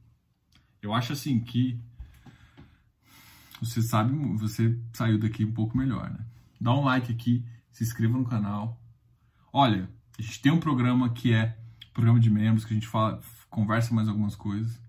[0.80, 1.78] Eu acho assim que
[3.60, 6.24] você sabe, você saiu daqui um pouco melhor, né?
[6.60, 8.80] Dá um like aqui, se inscreva no canal.
[9.52, 11.58] Olha, a gente tem um programa que é
[11.92, 14.79] programa de membros que a gente fala, conversa mais algumas coisas.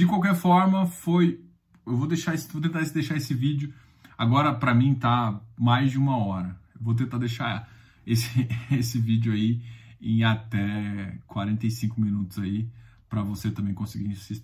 [0.00, 1.44] De qualquer forma, foi.
[1.86, 3.70] Eu vou deixar esse, vou tentar deixar esse vídeo.
[4.16, 6.58] Agora, para mim, tá mais de uma hora.
[6.80, 7.70] Vou tentar deixar
[8.06, 9.62] esse, esse vídeo aí
[10.00, 12.66] em até 45 minutos aí,
[13.10, 14.42] para você também conseguir assistir.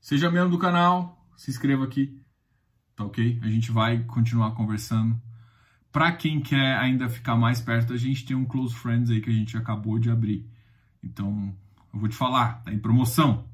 [0.00, 2.16] Seja membro do canal, se inscreva aqui,
[2.94, 3.40] tá ok?
[3.42, 5.20] A gente vai continuar conversando.
[5.90, 9.30] Para quem quer ainda ficar mais perto, a gente tem um Close Friends aí que
[9.30, 10.48] a gente acabou de abrir.
[11.02, 11.52] Então,
[11.92, 13.48] eu vou te falar, tá em promoção.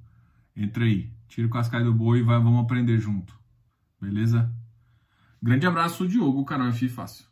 [0.55, 3.35] Entra aí, tira o cascai do boi e vai, vamos aprender junto.
[3.99, 4.53] Beleza?
[5.43, 7.25] Grande abraço, Diogo, canal é FI Fácil.